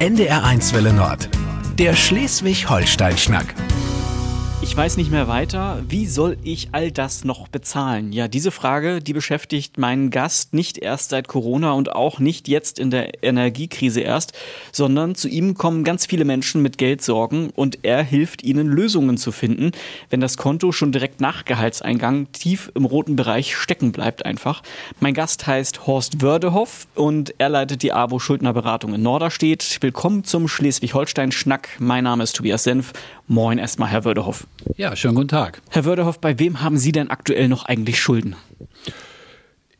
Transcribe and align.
NDR1 0.00 0.72
Welle 0.72 0.94
Nord. 0.94 1.28
Der 1.78 1.94
Schleswig-Holstein-Schnack. 1.94 3.54
Ich 4.62 4.76
weiß 4.76 4.98
nicht 4.98 5.10
mehr 5.10 5.26
weiter. 5.26 5.82
Wie 5.88 6.06
soll 6.06 6.36
ich 6.44 6.68
all 6.72 6.92
das 6.92 7.24
noch 7.24 7.48
bezahlen? 7.48 8.12
Ja, 8.12 8.28
diese 8.28 8.50
Frage, 8.50 9.00
die 9.00 9.14
beschäftigt 9.14 9.78
meinen 9.78 10.10
Gast 10.10 10.52
nicht 10.52 10.76
erst 10.76 11.10
seit 11.10 11.28
Corona 11.28 11.72
und 11.72 11.92
auch 11.92 12.18
nicht 12.18 12.46
jetzt 12.46 12.78
in 12.78 12.90
der 12.90 13.24
Energiekrise 13.24 14.02
erst, 14.02 14.34
sondern 14.70 15.14
zu 15.14 15.28
ihm 15.28 15.54
kommen 15.54 15.82
ganz 15.82 16.04
viele 16.04 16.26
Menschen 16.26 16.60
mit 16.60 16.76
Geldsorgen 16.76 17.48
und 17.56 17.78
er 17.82 18.02
hilft 18.02 18.44
ihnen 18.44 18.66
Lösungen 18.66 19.16
zu 19.16 19.32
finden, 19.32 19.72
wenn 20.10 20.20
das 20.20 20.36
Konto 20.36 20.72
schon 20.72 20.92
direkt 20.92 21.22
nach 21.22 21.46
Gehaltseingang 21.46 22.30
tief 22.32 22.70
im 22.74 22.84
roten 22.84 23.16
Bereich 23.16 23.56
stecken 23.56 23.92
bleibt 23.92 24.26
einfach. 24.26 24.62
Mein 25.00 25.14
Gast 25.14 25.46
heißt 25.46 25.86
Horst 25.86 26.20
Wördehoff 26.20 26.86
und 26.94 27.34
er 27.38 27.48
leitet 27.48 27.82
die 27.82 27.94
AWO 27.94 28.18
Schuldnerberatung 28.18 28.92
in 28.92 29.02
Norderstedt. 29.02 29.78
Willkommen 29.80 30.22
zum 30.24 30.48
Schleswig-Holstein-Schnack. 30.48 31.76
Mein 31.78 32.04
Name 32.04 32.24
ist 32.24 32.36
Tobias 32.36 32.64
Senf. 32.64 32.92
Moin 33.30 33.58
erstmal, 33.58 33.88
Herr 33.88 34.04
Wördehoff. 34.04 34.48
Ja, 34.76 34.96
schönen 34.96 35.14
guten 35.14 35.28
Tag. 35.28 35.62
Herr 35.68 35.84
Wördehoff, 35.84 36.18
bei 36.18 36.40
wem 36.40 36.62
haben 36.62 36.76
Sie 36.76 36.90
denn 36.90 37.10
aktuell 37.10 37.46
noch 37.46 37.64
eigentlich 37.64 38.00
Schulden? 38.00 38.34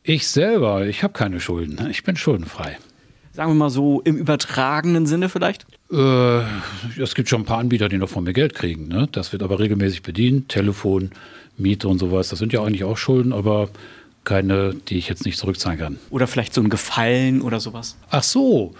Ich 0.03 0.29
selber, 0.29 0.87
ich 0.87 1.03
habe 1.03 1.11
keine 1.11 1.41
Schulden. 1.41 1.85
Ich 1.91 2.05
bin 2.05 2.15
schuldenfrei. 2.15 2.77
Sagen 3.33 3.51
wir 3.51 3.55
mal 3.55 3.69
so 3.69 3.99
im 4.05 4.15
übertragenen 4.15 5.05
Sinne 5.05 5.27
vielleicht? 5.27 5.65
Äh, 5.91 6.43
es 6.97 7.13
gibt 7.13 7.27
schon 7.27 7.41
ein 7.41 7.45
paar 7.45 7.57
Anbieter, 7.57 7.89
die 7.89 7.97
noch 7.97 8.07
von 8.07 8.23
mir 8.23 8.31
Geld 8.31 8.55
kriegen. 8.55 8.87
Ne? 8.87 9.09
Das 9.11 9.33
wird 9.33 9.43
aber 9.43 9.59
regelmäßig 9.59 10.01
bedient. 10.01 10.47
Telefon, 10.47 11.11
Miete 11.57 11.89
und 11.89 11.99
sowas. 11.99 12.29
Das 12.29 12.39
sind 12.39 12.53
ja 12.53 12.63
eigentlich 12.63 12.85
auch 12.85 12.95
Schulden, 12.95 13.33
aber 13.33 13.67
keine, 14.23 14.75
die 14.87 14.97
ich 14.97 15.09
jetzt 15.09 15.25
nicht 15.25 15.37
zurückzahlen 15.37 15.77
kann. 15.77 15.99
Oder 16.09 16.27
vielleicht 16.27 16.53
so 16.53 16.61
ein 16.61 16.69
Gefallen 16.69 17.41
oder 17.41 17.59
sowas? 17.59 17.97
Ach 18.11 18.23
so. 18.23 18.73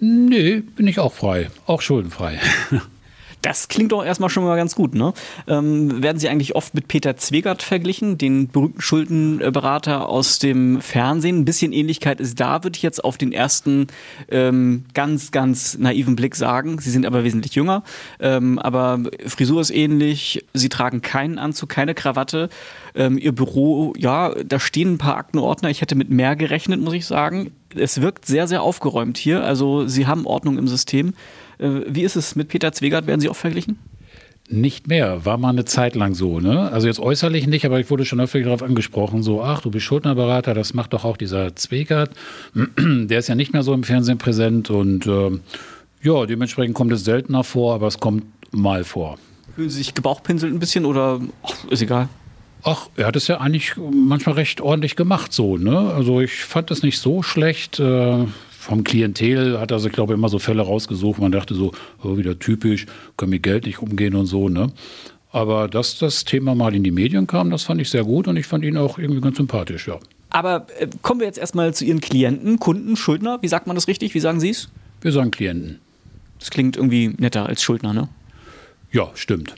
Nee, 0.00 0.60
bin 0.76 0.86
ich 0.86 0.98
auch 0.98 1.14
frei. 1.14 1.50
Auch 1.64 1.80
schuldenfrei. 1.80 2.38
Das 3.42 3.68
klingt 3.68 3.92
doch 3.92 4.04
erstmal 4.04 4.30
schon 4.30 4.44
mal 4.44 4.56
ganz 4.56 4.74
gut, 4.74 4.94
ne? 4.94 5.12
Ähm, 5.46 6.02
werden 6.02 6.18
Sie 6.18 6.28
eigentlich 6.28 6.56
oft 6.56 6.74
mit 6.74 6.88
Peter 6.88 7.16
Zwegert 7.16 7.62
verglichen, 7.62 8.18
den 8.18 8.48
berühmten 8.48 8.80
Schuldenberater 8.80 10.08
aus 10.08 10.40
dem 10.40 10.80
Fernsehen? 10.80 11.40
Ein 11.40 11.44
bisschen 11.44 11.72
Ähnlichkeit 11.72 12.20
ist 12.20 12.40
da, 12.40 12.64
würde 12.64 12.76
ich 12.76 12.82
jetzt 12.82 13.04
auf 13.04 13.16
den 13.16 13.32
ersten 13.32 13.86
ähm, 14.30 14.84
ganz, 14.92 15.30
ganz 15.30 15.78
naiven 15.78 16.16
Blick 16.16 16.34
sagen. 16.34 16.78
Sie 16.80 16.90
sind 16.90 17.06
aber 17.06 17.22
wesentlich 17.22 17.54
jünger, 17.54 17.84
ähm, 18.18 18.58
aber 18.58 19.02
Frisur 19.26 19.60
ist 19.60 19.70
ähnlich, 19.70 20.44
Sie 20.52 20.68
tragen 20.68 21.00
keinen 21.00 21.38
Anzug, 21.38 21.68
keine 21.68 21.94
Krawatte. 21.94 22.48
Ähm, 22.94 23.18
Ihr 23.18 23.32
Büro, 23.32 23.92
ja, 23.96 24.34
da 24.44 24.58
stehen 24.58 24.94
ein 24.94 24.98
paar 24.98 25.16
Aktenordner. 25.16 25.70
Ich 25.70 25.80
hätte 25.80 25.94
mit 25.94 26.10
mehr 26.10 26.34
gerechnet, 26.34 26.80
muss 26.80 26.94
ich 26.94 27.06
sagen. 27.06 27.52
Es 27.76 28.00
wirkt 28.00 28.26
sehr, 28.26 28.48
sehr 28.48 28.62
aufgeräumt 28.62 29.16
hier. 29.16 29.44
Also 29.44 29.86
Sie 29.86 30.06
haben 30.06 30.26
Ordnung 30.26 30.58
im 30.58 30.66
System. 30.66 31.14
Äh, 31.58 31.82
wie 31.86 32.02
ist 32.02 32.16
es 32.16 32.36
mit 32.36 32.48
Peter 32.48 32.72
Zwegert? 32.72 33.06
Werden 33.06 33.20
Sie 33.20 33.28
oft 33.28 33.40
verglichen? 33.40 33.78
Nicht 34.50 34.88
mehr, 34.88 35.26
war 35.26 35.36
mal 35.36 35.50
eine 35.50 35.66
Zeit 35.66 35.94
lang 35.94 36.14
so, 36.14 36.40
ne? 36.40 36.72
Also 36.72 36.86
jetzt 36.86 37.00
äußerlich 37.00 37.46
nicht, 37.46 37.66
aber 37.66 37.80
ich 37.80 37.90
wurde 37.90 38.06
schon 38.06 38.18
öfter 38.18 38.40
darauf 38.40 38.62
angesprochen, 38.62 39.22
so, 39.22 39.42
ach, 39.42 39.60
du 39.60 39.70
bist 39.70 39.84
Schuldnerberater, 39.84 40.54
das 40.54 40.72
macht 40.72 40.94
doch 40.94 41.04
auch 41.04 41.18
dieser 41.18 41.54
Zwegert. 41.54 42.12
Der 42.78 43.18
ist 43.18 43.28
ja 43.28 43.34
nicht 43.34 43.52
mehr 43.52 43.62
so 43.62 43.74
im 43.74 43.82
Fernsehen 43.82 44.16
präsent 44.16 44.70
und 44.70 45.06
äh, 45.06 45.38
ja, 46.02 46.24
dementsprechend 46.24 46.74
kommt 46.74 46.92
es 46.92 47.04
seltener 47.04 47.44
vor, 47.44 47.74
aber 47.74 47.88
es 47.88 48.00
kommt 48.00 48.24
mal 48.50 48.84
vor. 48.84 49.18
Fühlen 49.54 49.68
Sie 49.68 49.78
sich 49.78 49.92
gebauchpinselt 49.92 50.54
ein 50.54 50.60
bisschen 50.60 50.86
oder 50.86 51.20
ach, 51.42 51.64
ist 51.70 51.82
egal? 51.82 52.08
Ach, 52.62 52.88
er 52.96 53.06
hat 53.06 53.16
es 53.16 53.28
ja 53.28 53.38
eigentlich 53.40 53.74
manchmal 53.76 54.36
recht 54.36 54.62
ordentlich 54.62 54.96
gemacht, 54.96 55.32
so, 55.32 55.58
ne? 55.58 55.92
Also 55.92 56.20
ich 56.22 56.44
fand 56.44 56.70
das 56.70 56.82
nicht 56.82 56.98
so 56.98 57.22
schlecht. 57.22 57.78
Äh, 57.78 58.24
vom 58.58 58.82
Klientel 58.82 59.60
hat 59.60 59.70
er 59.70 59.78
sich, 59.78 59.92
glaube 59.92 60.12
ich, 60.12 60.18
immer 60.18 60.28
so 60.28 60.40
Fälle 60.40 60.62
rausgesucht. 60.62 61.20
Man 61.20 61.30
dachte 61.30 61.54
so, 61.54 61.70
oh, 62.02 62.16
wieder 62.16 62.38
typisch, 62.40 62.86
können 63.16 63.30
mit 63.30 63.44
Geld 63.44 63.66
nicht 63.66 63.78
umgehen 63.78 64.16
und 64.16 64.26
so, 64.26 64.48
ne? 64.48 64.72
Aber 65.30 65.68
dass 65.68 65.98
das 65.98 66.24
Thema 66.24 66.56
mal 66.56 66.74
in 66.74 66.82
die 66.82 66.90
Medien 66.90 67.28
kam, 67.28 67.50
das 67.50 67.62
fand 67.62 67.80
ich 67.80 67.88
sehr 67.88 68.02
gut 68.02 68.26
und 68.26 68.36
ich 68.36 68.46
fand 68.46 68.64
ihn 68.64 68.76
auch 68.76 68.98
irgendwie 68.98 69.20
ganz 69.20 69.36
sympathisch, 69.36 69.86
ja. 69.86 69.98
Aber 70.30 70.66
äh, 70.78 70.88
kommen 71.02 71.20
wir 71.20 71.26
jetzt 71.28 71.38
erstmal 71.38 71.72
zu 71.72 71.84
Ihren 71.84 72.00
Klienten, 72.00 72.58
Kunden, 72.58 72.96
Schuldner. 72.96 73.38
Wie 73.42 73.48
sagt 73.48 73.68
man 73.68 73.76
das 73.76 73.86
richtig? 73.86 74.14
Wie 74.14 74.20
sagen 74.20 74.40
Sie 74.40 74.50
es? 74.50 74.68
Wir 75.02 75.12
sagen 75.12 75.30
Klienten. 75.30 75.78
Das 76.40 76.50
klingt 76.50 76.76
irgendwie 76.76 77.14
netter 77.16 77.46
als 77.46 77.62
Schuldner, 77.62 77.92
ne? 77.92 78.08
Ja, 78.90 79.08
stimmt. 79.14 79.54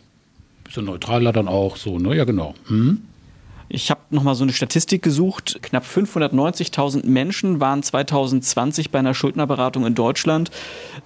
Bisschen 0.65 0.85
neutraler 0.85 1.33
dann 1.33 1.49
auch 1.49 1.77
so, 1.77 1.99
ne? 1.99 2.15
Ja, 2.15 2.25
genau. 2.25 2.55
Hm? 2.67 3.01
Ich 3.73 3.89
habe 3.91 4.01
nochmal 4.11 4.35
so 4.35 4.43
eine 4.43 4.53
Statistik 4.53 5.01
gesucht. 5.01 5.61
Knapp 5.63 5.85
590.000 5.85 7.07
Menschen 7.07 7.61
waren 7.61 7.85
2020 7.85 8.91
bei 8.91 8.99
einer 8.99 9.15
Schuldnerberatung 9.15 9.87
in 9.87 9.95
Deutschland. 9.95 10.51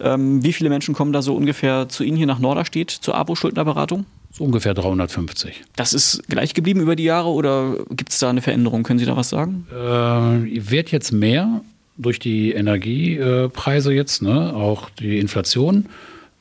Ähm, 0.01 0.43
wie 0.43 0.55
viele 0.55 0.71
Menschen 0.71 0.95
kommen 0.95 1.13
da 1.13 1.21
so 1.21 1.37
ungefähr 1.37 1.91
zu 1.91 2.05
Ihnen 2.05 2.17
hier 2.17 2.27
nach 2.27 2.39
Norderstedt 2.39 2.91
zur 2.91 3.17
ABO-Schuldnerberatung? 3.17 4.07
So 4.33 4.45
ungefähr 4.45 4.73
350. 4.73 5.63
Das 5.77 5.93
ist 5.93 6.27
gleich 6.27 6.55
geblieben 6.55 6.81
über 6.81 6.97
die 6.97 7.05
Jahre 7.05 7.29
oder 7.29 7.77
gibt 7.91 8.13
es 8.13 8.19
da 8.19 8.31
eine 8.31 8.41
Veränderung? 8.41 8.83
Können 8.83 8.99
Sie 8.99 9.05
da 9.05 9.15
was 9.15 9.29
sagen? 9.29 9.67
Äh, 9.71 10.71
wird 10.71 10.91
jetzt 10.91 11.13
mehr 11.13 11.61
durch 11.99 12.19
die 12.19 12.53
Energiepreise 12.53 13.93
jetzt, 13.93 14.23
ne? 14.23 14.55
auch 14.55 14.89
die 14.89 15.19
Inflation. 15.19 15.87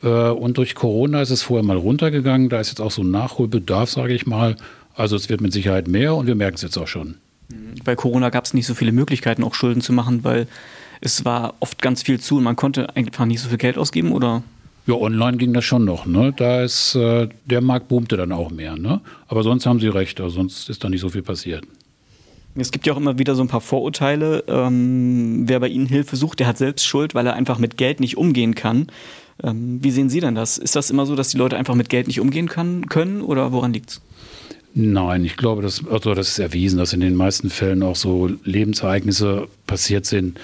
Äh, 0.01 0.07
und 0.07 0.57
durch 0.57 0.73
Corona 0.73 1.22
ist 1.22 1.31
es 1.31 1.41
vorher 1.41 1.66
mal 1.66 1.78
runtergegangen. 1.78 2.47
Da 2.47 2.62
ist 2.62 2.69
jetzt 2.69 2.79
auch 2.79 2.91
so 2.91 3.03
ein 3.03 3.12
Nachholbedarf, 3.12 3.89
sage 3.89 4.13
ich 4.13 4.25
mal. 4.25 4.56
Also 4.95 5.15
es 5.15 5.29
wird 5.29 5.41
mit 5.41 5.53
Sicherheit 5.53 5.87
mehr 5.87 6.15
und 6.15 6.27
wir 6.27 6.35
merken 6.35 6.55
es 6.55 6.61
jetzt 6.61 6.77
auch 6.77 6.87
schon. 6.87 7.15
Bei 7.83 7.95
Corona 7.95 8.29
gab 8.29 8.45
es 8.45 8.53
nicht 8.53 8.65
so 8.65 8.73
viele 8.73 8.91
Möglichkeiten, 8.91 9.43
auch 9.43 9.53
Schulden 9.53 9.81
zu 9.81 9.93
machen, 9.93 10.23
weil 10.23 10.47
es 11.01 11.25
war 11.25 11.55
oft 11.59 11.81
ganz 11.81 12.03
viel 12.03 12.19
zu 12.19 12.37
und 12.37 12.43
man 12.43 12.55
konnte 12.55 12.95
einfach 12.95 13.25
nicht 13.25 13.41
so 13.41 13.49
viel 13.49 13.57
Geld 13.57 13.77
ausgeben, 13.77 14.11
oder? 14.11 14.43
Ja, 14.85 14.95
online 14.95 15.37
ging 15.37 15.53
das 15.53 15.63
schon 15.63 15.85
noch. 15.85 16.05
Ne? 16.05 16.33
Da 16.35 16.63
ist 16.63 16.95
äh, 16.95 17.29
der 17.45 17.61
Markt 17.61 17.87
boomte 17.87 18.17
dann 18.17 18.31
auch 18.31 18.51
mehr. 18.51 18.75
Ne? 18.75 19.01
Aber 19.27 19.43
sonst 19.43 19.65
haben 19.65 19.79
Sie 19.79 19.87
recht, 19.87 20.19
also 20.19 20.35
sonst 20.35 20.69
ist 20.69 20.83
da 20.83 20.89
nicht 20.89 21.01
so 21.01 21.09
viel 21.09 21.21
passiert. 21.21 21.65
Es 22.55 22.71
gibt 22.71 22.85
ja 22.85 22.93
auch 22.93 22.97
immer 22.97 23.17
wieder 23.17 23.33
so 23.33 23.41
ein 23.41 23.47
paar 23.47 23.61
Vorurteile. 23.61 24.43
Ähm, 24.47 25.43
wer 25.47 25.59
bei 25.59 25.69
Ihnen 25.69 25.87
Hilfe 25.87 26.15
sucht, 26.15 26.39
der 26.39 26.47
hat 26.47 26.57
selbst 26.57 26.85
Schuld, 26.85 27.15
weil 27.15 27.25
er 27.25 27.33
einfach 27.33 27.57
mit 27.57 27.77
Geld 27.77 27.99
nicht 27.99 28.17
umgehen 28.17 28.55
kann. 28.55 28.87
Ähm, 29.41 29.83
wie 29.83 29.89
sehen 29.89 30.09
Sie 30.09 30.19
denn 30.19 30.35
das? 30.35 30.57
Ist 30.57 30.75
das 30.75 30.91
immer 30.91 31.05
so, 31.05 31.15
dass 31.15 31.29
die 31.29 31.37
Leute 31.37 31.57
einfach 31.57 31.75
mit 31.75 31.89
Geld 31.89 32.07
nicht 32.07 32.19
umgehen 32.19 32.47
kann, 32.47 32.87
können 32.87 33.21
oder 33.21 33.51
woran 33.51 33.73
liegt 33.73 33.91
es? 33.91 34.01
Nein, 34.75 35.23
ich 35.23 35.38
glaube, 35.38 35.61
das, 35.61 35.85
also 35.88 36.16
das 36.16 36.29
ist 36.29 36.39
erwiesen, 36.39 36.79
dass 36.79 36.94
in 36.94 37.00
den 37.00 37.16
meisten 37.16 37.50
Fällen 37.50 37.84
auch 37.84 37.95
so 37.95 38.29
Lebensereignisse 38.44 39.47
passiert 39.67 40.06
sind. 40.06 40.39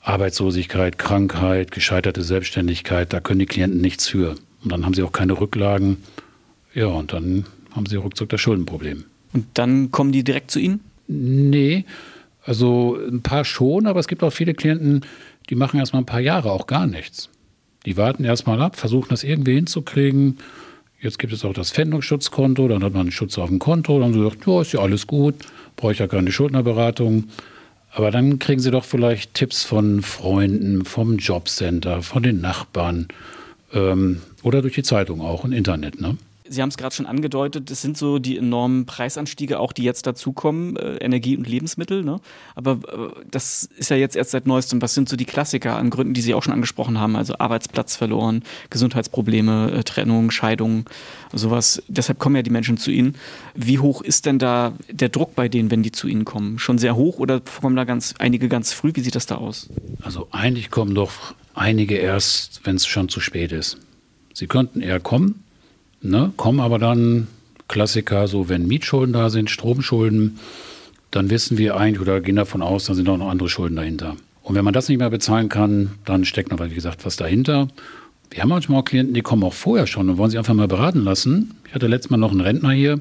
Arbeitslosigkeit, 0.00 0.98
Krankheit, 0.98 1.70
gescheiterte 1.70 2.22
Selbstständigkeit, 2.22 3.12
da 3.12 3.20
können 3.20 3.38
die 3.38 3.46
Klienten 3.46 3.80
nichts 3.80 4.08
für. 4.08 4.34
Und 4.62 4.72
dann 4.72 4.84
haben 4.84 4.94
sie 4.94 5.02
auch 5.02 5.12
keine 5.12 5.40
Rücklagen. 5.40 5.98
Ja, 6.74 6.86
und 6.86 7.12
dann 7.12 7.46
haben 7.70 7.86
sie 7.86 7.96
ruckzuck 7.96 8.28
das 8.28 8.40
Schuldenproblem. 8.40 9.04
Und 9.32 9.46
dann 9.54 9.90
kommen 9.90 10.12
die 10.12 10.24
direkt 10.24 10.50
zu 10.50 10.58
Ihnen? 10.58 10.80
Nee, 11.06 11.84
also 12.44 12.98
ein 13.10 13.22
paar 13.22 13.44
schon, 13.44 13.86
aber 13.86 14.00
es 14.00 14.08
gibt 14.08 14.22
auch 14.22 14.32
viele 14.32 14.54
Klienten, 14.54 15.06
die 15.48 15.54
machen 15.54 15.78
erstmal 15.78 16.02
ein 16.02 16.06
paar 16.06 16.20
Jahre 16.20 16.50
auch 16.50 16.66
gar 16.66 16.86
nichts. 16.86 17.30
Die 17.86 17.96
warten 17.96 18.24
erstmal 18.24 18.60
ab, 18.60 18.76
versuchen 18.76 19.08
das 19.08 19.24
irgendwie 19.24 19.54
hinzukriegen 19.54 20.38
Jetzt 21.02 21.18
gibt 21.18 21.32
es 21.32 21.44
auch 21.44 21.52
das 21.52 21.72
Pfändungsschutzkonto, 21.72 22.68
dann 22.68 22.84
hat 22.84 22.92
man 22.92 23.02
einen 23.02 23.10
Schutz 23.10 23.36
auf 23.36 23.48
dem 23.48 23.58
Konto, 23.58 23.98
dann 23.98 24.14
sagt, 24.14 24.46
ja, 24.46 24.60
ist 24.60 24.72
ja 24.72 24.80
alles 24.80 25.08
gut, 25.08 25.34
brauche 25.74 25.90
ich 25.90 25.98
ja 25.98 26.06
keine 26.06 26.30
Schuldnerberatung. 26.30 27.24
Aber 27.90 28.12
dann 28.12 28.38
kriegen 28.38 28.60
Sie 28.60 28.70
doch 28.70 28.84
vielleicht 28.84 29.34
Tipps 29.34 29.64
von 29.64 30.00
Freunden, 30.00 30.84
vom 30.84 31.18
Jobcenter, 31.18 32.02
von 32.02 32.22
den 32.22 32.40
Nachbarn 32.40 33.08
ähm, 33.74 34.22
oder 34.44 34.62
durch 34.62 34.74
die 34.74 34.84
Zeitung 34.84 35.20
auch 35.20 35.42
und 35.42 35.52
Internet. 35.52 36.00
Ne? 36.00 36.16
Sie 36.52 36.60
haben 36.60 36.68
es 36.68 36.76
gerade 36.76 36.94
schon 36.94 37.06
angedeutet, 37.06 37.70
es 37.70 37.80
sind 37.80 37.96
so 37.96 38.18
die 38.18 38.36
enormen 38.36 38.84
Preisanstiege 38.84 39.58
auch, 39.58 39.72
die 39.72 39.82
jetzt 39.82 40.06
dazukommen, 40.06 40.76
äh, 40.76 40.96
Energie 40.96 41.36
und 41.36 41.48
Lebensmittel. 41.48 42.04
Ne? 42.04 42.20
Aber 42.54 42.72
äh, 42.72 43.24
das 43.30 43.64
ist 43.76 43.90
ja 43.90 43.96
jetzt 43.96 44.16
erst 44.16 44.32
seit 44.32 44.46
neuestem. 44.46 44.82
Was 44.82 44.92
sind 44.92 45.08
so 45.08 45.16
die 45.16 45.24
Klassiker 45.24 45.76
an 45.76 45.88
Gründen, 45.88 46.12
die 46.12 46.20
Sie 46.20 46.34
auch 46.34 46.42
schon 46.42 46.52
angesprochen 46.52 46.98
haben? 46.98 47.16
Also 47.16 47.38
Arbeitsplatz 47.38 47.96
verloren, 47.96 48.42
Gesundheitsprobleme, 48.68 49.72
äh, 49.72 49.82
Trennung, 49.82 50.30
Scheidung, 50.30 50.84
sowas. 51.32 51.82
Deshalb 51.88 52.18
kommen 52.18 52.36
ja 52.36 52.42
die 52.42 52.50
Menschen 52.50 52.76
zu 52.76 52.90
Ihnen. 52.90 53.16
Wie 53.54 53.78
hoch 53.78 54.02
ist 54.02 54.26
denn 54.26 54.38
da 54.38 54.74
der 54.90 55.08
Druck 55.08 55.34
bei 55.34 55.48
denen, 55.48 55.70
wenn 55.70 55.82
die 55.82 55.92
zu 55.92 56.06
Ihnen 56.06 56.26
kommen? 56.26 56.58
Schon 56.58 56.76
sehr 56.76 56.96
hoch 56.96 57.18
oder 57.18 57.40
kommen 57.40 57.76
da 57.76 57.84
ganz 57.84 58.14
einige 58.18 58.48
ganz 58.48 58.74
früh? 58.74 58.92
Wie 58.94 59.00
sieht 59.00 59.14
das 59.14 59.24
da 59.24 59.36
aus? 59.36 59.70
Also 60.02 60.28
eigentlich 60.32 60.70
kommen 60.70 60.94
doch 60.94 61.34
einige 61.54 61.96
erst, 61.96 62.60
wenn 62.64 62.76
es 62.76 62.86
schon 62.86 63.08
zu 63.08 63.20
spät 63.20 63.52
ist. 63.52 63.78
Sie 64.34 64.46
könnten 64.46 64.80
eher 64.80 65.00
kommen, 65.00 65.44
Ne? 66.02 66.32
Kommen 66.36 66.60
aber 66.60 66.78
dann 66.78 67.28
Klassiker, 67.68 68.28
so 68.28 68.48
wenn 68.48 68.66
Mietschulden 68.66 69.12
da 69.12 69.30
sind, 69.30 69.50
Stromschulden, 69.50 70.38
dann 71.10 71.30
wissen 71.30 71.58
wir 71.58 71.76
eigentlich 71.76 72.00
oder 72.00 72.20
gehen 72.20 72.36
davon 72.36 72.62
aus, 72.62 72.84
dann 72.84 72.96
sind 72.96 73.08
auch 73.08 73.16
noch 73.16 73.30
andere 73.30 73.48
Schulden 73.48 73.76
dahinter. 73.76 74.16
Und 74.42 74.54
wenn 74.54 74.64
man 74.64 74.74
das 74.74 74.88
nicht 74.88 74.98
mehr 74.98 75.10
bezahlen 75.10 75.48
kann, 75.48 75.92
dann 76.04 76.24
steckt 76.24 76.50
noch, 76.50 76.60
wie 76.60 76.74
gesagt, 76.74 77.04
was 77.04 77.16
dahinter. 77.16 77.68
Wir 78.30 78.42
haben 78.42 78.48
manchmal 78.48 78.80
auch 78.80 78.84
Klienten, 78.84 79.14
die 79.14 79.22
kommen 79.22 79.44
auch 79.44 79.52
vorher 79.52 79.86
schon 79.86 80.08
und 80.08 80.18
wollen 80.18 80.30
sich 80.30 80.38
einfach 80.38 80.54
mal 80.54 80.68
beraten 80.68 81.04
lassen. 81.04 81.54
Ich 81.68 81.74
hatte 81.74 81.86
letztes 81.86 82.10
Mal 82.10 82.16
noch 82.16 82.32
einen 82.32 82.40
Rentner 82.40 82.70
hier, 82.70 83.00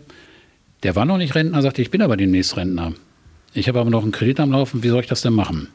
der 0.84 0.96
war 0.96 1.06
noch 1.06 1.18
nicht 1.18 1.36
Rentner, 1.36 1.62
sagte, 1.62 1.82
ich 1.82 1.92
bin 1.92 2.02
aber 2.02 2.18
demnächst 2.18 2.58
Rentner. 2.58 2.94
Ich 3.54 3.68
habe 3.68 3.80
aber 3.80 3.90
noch 3.90 4.04
einen 4.04 4.12
Kredit 4.12 4.40
am 4.40 4.52
Laufen, 4.52 4.84
wie 4.84 4.90
soll 4.90 5.02
ich 5.02 5.08
das 5.08 5.22
denn 5.22 5.34
machen? 5.34 5.68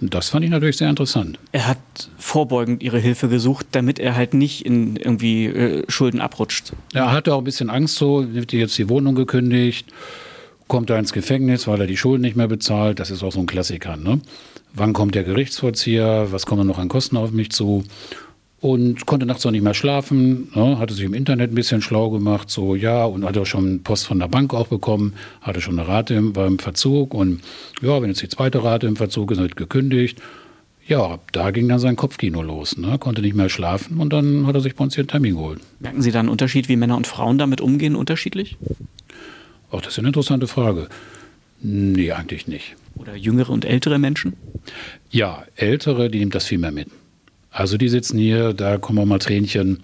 Das 0.00 0.28
fand 0.28 0.44
ich 0.44 0.50
natürlich 0.50 0.76
sehr 0.76 0.90
interessant. 0.90 1.38
Er 1.52 1.68
hat 1.68 1.78
vorbeugend 2.18 2.82
ihre 2.82 2.98
Hilfe 2.98 3.28
gesucht, 3.28 3.66
damit 3.72 3.98
er 3.98 4.14
halt 4.14 4.34
nicht 4.34 4.66
in 4.66 4.96
irgendwie 4.96 5.46
äh, 5.46 5.84
Schulden 5.88 6.20
abrutscht. 6.20 6.72
Er 6.92 7.12
hatte 7.12 7.34
auch 7.34 7.38
ein 7.38 7.44
bisschen 7.44 7.70
Angst 7.70 7.96
so, 7.96 8.34
wird 8.34 8.52
jetzt 8.52 8.76
die 8.76 8.90
Wohnung 8.90 9.14
gekündigt, 9.14 9.86
kommt 10.68 10.90
er 10.90 10.98
ins 10.98 11.12
Gefängnis, 11.12 11.66
weil 11.66 11.80
er 11.80 11.86
die 11.86 11.96
Schulden 11.96 12.22
nicht 12.22 12.36
mehr 12.36 12.48
bezahlt. 12.48 13.00
Das 13.00 13.10
ist 13.10 13.22
auch 13.22 13.32
so 13.32 13.40
ein 13.40 13.46
Klassiker. 13.46 13.96
Ne? 13.96 14.20
Wann 14.74 14.92
kommt 14.92 15.14
der 15.14 15.24
Gerichtsvollzieher? 15.24 16.28
Was 16.30 16.44
kommen 16.44 16.66
noch 16.66 16.78
an 16.78 16.88
Kosten 16.88 17.16
auf 17.16 17.30
mich 17.30 17.50
zu? 17.50 17.84
Und 18.66 19.06
konnte 19.06 19.26
nachts 19.26 19.46
auch 19.46 19.52
nicht 19.52 19.62
mehr 19.62 19.74
schlafen, 19.74 20.48
ne? 20.52 20.80
hatte 20.80 20.92
sich 20.92 21.04
im 21.04 21.14
Internet 21.14 21.52
ein 21.52 21.54
bisschen 21.54 21.82
schlau 21.82 22.10
gemacht, 22.10 22.50
so 22.50 22.74
ja, 22.74 23.04
und 23.04 23.24
hatte 23.24 23.42
auch 23.42 23.46
schon 23.46 23.84
Post 23.84 24.08
von 24.08 24.18
der 24.18 24.26
Bank 24.26 24.52
auch 24.54 24.66
bekommen, 24.66 25.12
hatte 25.40 25.60
schon 25.60 25.78
eine 25.78 25.86
Rate 25.86 26.14
im, 26.14 26.32
beim 26.32 26.58
Verzug 26.58 27.14
und 27.14 27.42
ja, 27.80 28.02
wenn 28.02 28.08
jetzt 28.08 28.22
die 28.22 28.28
zweite 28.28 28.64
Rate 28.64 28.88
im 28.88 28.96
Verzug 28.96 29.30
ist, 29.30 29.38
wird 29.38 29.54
gekündigt. 29.54 30.20
Ja, 30.84 31.20
da 31.30 31.52
ging 31.52 31.68
dann 31.68 31.78
sein 31.78 31.94
Kopfkino 31.94 32.42
los, 32.42 32.76
ne? 32.76 32.98
konnte 32.98 33.22
nicht 33.22 33.36
mehr 33.36 33.50
schlafen 33.50 33.98
und 33.98 34.12
dann 34.12 34.48
hat 34.48 34.56
er 34.56 34.60
sich 34.60 34.74
bei 34.74 34.82
uns 34.82 34.96
hier 34.96 35.02
einen 35.02 35.10
Termin 35.10 35.36
geholt. 35.36 35.60
Merken 35.78 36.02
Sie 36.02 36.10
da 36.10 36.18
einen 36.18 36.28
Unterschied, 36.28 36.68
wie 36.68 36.74
Männer 36.74 36.96
und 36.96 37.06
Frauen 37.06 37.38
damit 37.38 37.60
umgehen, 37.60 37.94
unterschiedlich? 37.94 38.56
Auch 39.70 39.80
das 39.80 39.92
ist 39.92 40.00
eine 40.00 40.08
interessante 40.08 40.48
Frage. 40.48 40.88
Nee, 41.62 42.10
eigentlich 42.10 42.48
nicht. 42.48 42.74
Oder 42.96 43.14
jüngere 43.14 43.50
und 43.50 43.64
ältere 43.64 44.00
Menschen? 44.00 44.32
Ja, 45.08 45.44
ältere, 45.54 46.10
die 46.10 46.18
nehmen 46.18 46.32
das 46.32 46.46
viel 46.46 46.58
mehr 46.58 46.72
mit. 46.72 46.88
Also 47.56 47.78
die 47.78 47.88
sitzen 47.88 48.18
hier, 48.18 48.52
da 48.52 48.76
kommen 48.76 48.98
auch 48.98 49.06
mal 49.06 49.18
Tränchen 49.18 49.78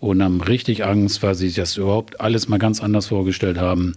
und 0.00 0.22
haben 0.22 0.40
richtig 0.40 0.86
Angst, 0.86 1.22
weil 1.22 1.34
sie 1.34 1.48
sich 1.48 1.56
das 1.56 1.76
überhaupt 1.76 2.22
alles 2.22 2.48
mal 2.48 2.56
ganz 2.56 2.82
anders 2.82 3.08
vorgestellt 3.08 3.58
haben. 3.58 3.96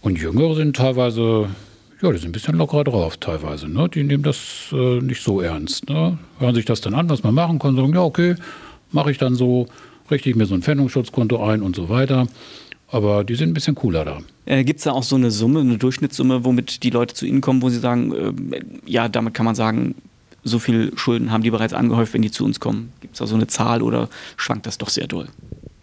Und 0.00 0.18
Jüngere 0.18 0.54
sind 0.54 0.76
teilweise, 0.76 1.50
ja, 2.00 2.10
die 2.10 2.16
sind 2.16 2.30
ein 2.30 2.32
bisschen 2.32 2.56
lockerer 2.56 2.84
drauf 2.84 3.18
teilweise. 3.18 3.68
Ne? 3.68 3.90
Die 3.90 4.02
nehmen 4.02 4.22
das 4.22 4.70
äh, 4.72 5.00
nicht 5.02 5.22
so 5.22 5.42
ernst. 5.42 5.90
Ne? 5.90 6.16
Hören 6.38 6.54
sich 6.54 6.64
das 6.64 6.80
dann 6.80 6.94
an, 6.94 7.10
was 7.10 7.22
man 7.22 7.34
machen 7.34 7.58
kann, 7.58 7.76
sagen, 7.76 7.92
ja, 7.92 8.00
okay, 8.00 8.36
mache 8.92 9.10
ich 9.10 9.18
dann 9.18 9.34
so, 9.34 9.66
richte 10.10 10.30
ich 10.30 10.36
mir 10.36 10.46
so 10.46 10.54
ein 10.54 10.62
Pfändungsschutzkonto 10.62 11.44
ein 11.44 11.60
und 11.60 11.76
so 11.76 11.90
weiter. 11.90 12.28
Aber 12.88 13.24
die 13.24 13.34
sind 13.34 13.50
ein 13.50 13.54
bisschen 13.54 13.74
cooler 13.74 14.06
da. 14.06 14.20
Äh, 14.46 14.64
Gibt 14.64 14.78
es 14.78 14.84
da 14.84 14.92
auch 14.92 15.02
so 15.02 15.16
eine 15.16 15.30
Summe, 15.30 15.60
eine 15.60 15.76
Durchschnittssumme, 15.76 16.46
womit 16.46 16.82
die 16.82 16.90
Leute 16.90 17.14
zu 17.14 17.26
Ihnen 17.26 17.42
kommen, 17.42 17.60
wo 17.60 17.68
sie 17.68 17.78
sagen, 17.78 18.14
äh, 18.52 18.60
ja, 18.86 19.10
damit 19.10 19.34
kann 19.34 19.44
man 19.44 19.54
sagen, 19.54 19.96
so 20.46 20.58
viel 20.58 20.96
Schulden 20.96 21.32
haben 21.32 21.42
die 21.42 21.50
bereits 21.50 21.74
angehäuft, 21.74 22.14
wenn 22.14 22.22
die 22.22 22.30
zu 22.30 22.44
uns 22.44 22.60
kommen? 22.60 22.92
Gibt 23.00 23.14
es 23.14 23.18
da 23.18 23.26
so 23.26 23.34
eine 23.34 23.48
Zahl 23.48 23.82
oder 23.82 24.08
schwankt 24.36 24.66
das 24.66 24.78
doch 24.78 24.88
sehr 24.88 25.08
doll? 25.08 25.28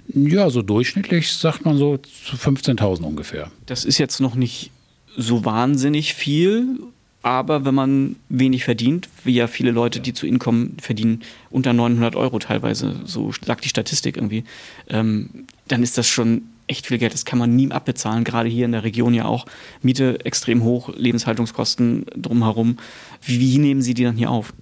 Ja, 0.07 0.49
so 0.49 0.61
durchschnittlich 0.61 1.31
sagt 1.33 1.65
man 1.65 1.77
so 1.77 1.95
15.000 1.95 3.01
ungefähr. 3.03 3.51
Das 3.65 3.83
ist 3.83 3.97
jetzt 3.97 4.19
noch 4.19 4.35
nicht 4.35 4.71
so 5.17 5.43
wahnsinnig 5.43 6.13
viel, 6.13 6.79
aber 7.23 7.65
wenn 7.65 7.75
man 7.75 8.15
wenig 8.29 8.63
verdient, 8.63 9.09
wie 9.23 9.33
ja 9.33 9.47
viele 9.47 9.71
Leute, 9.71 9.99
die 9.99 10.13
zu 10.13 10.25
Ihnen 10.25 10.39
kommen, 10.39 10.77
verdienen 10.81 11.21
unter 11.49 11.73
900 11.73 12.15
Euro 12.15 12.39
teilweise, 12.39 12.95
so 13.05 13.31
sagt 13.45 13.65
die 13.65 13.69
Statistik 13.69 14.17
irgendwie, 14.17 14.43
ähm, 14.89 15.45
dann 15.67 15.83
ist 15.83 15.97
das 15.97 16.07
schon 16.07 16.43
echt 16.73 16.87
viel 16.87 16.97
Geld. 16.97 17.13
Das 17.13 17.23
kann 17.23 17.39
man 17.39 17.55
nie 17.55 17.71
abbezahlen, 17.71 18.23
gerade 18.23 18.49
hier 18.49 18.65
in 18.65 18.71
der 18.71 18.83
Region 18.83 19.13
ja 19.13 19.25
auch. 19.25 19.45
Miete 19.81 20.25
extrem 20.25 20.63
hoch, 20.63 20.89
Lebenshaltungskosten 20.95 22.05
drumherum. 22.15 22.77
Wie, 23.21 23.39
wie 23.39 23.57
nehmen 23.59 23.81
Sie 23.81 23.93
die 23.93 24.03
dann 24.03 24.17
hier 24.17 24.31
auf? 24.31 24.53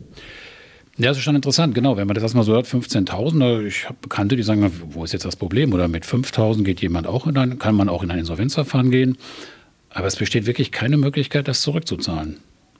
Ja, 0.97 1.07
das 1.07 1.17
ist 1.17 1.23
schon 1.23 1.35
interessant, 1.35 1.73
genau. 1.73 1.95
Wenn 1.97 2.05
man 2.05 2.15
das 2.15 2.23
erstmal 2.23 2.43
so 2.43 2.53
hört, 2.53 2.67
15.000, 2.67 3.65
ich 3.65 3.85
habe 3.85 3.97
Bekannte, 4.01 4.35
die 4.35 4.43
sagen, 4.43 4.69
wo 4.89 5.03
ist 5.03 5.13
jetzt 5.13 5.25
das 5.25 5.37
Problem? 5.37 5.73
Oder 5.73 5.87
mit 5.87 6.05
5.000 6.05 6.63
geht 6.63 6.81
jemand 6.81 7.07
auch 7.07 7.27
in 7.27 7.37
ein, 7.37 7.57
kann 7.57 7.75
man 7.75 7.89
auch 7.89 8.03
in 8.03 8.11
ein 8.11 8.19
Insolvenzverfahren 8.19 8.91
gehen. 8.91 9.17
Aber 9.89 10.07
es 10.07 10.17
besteht 10.17 10.45
wirklich 10.45 10.71
keine 10.71 10.97
Möglichkeit, 10.97 11.47
das 11.47 11.61
zurückzuzahlen. 11.61 12.37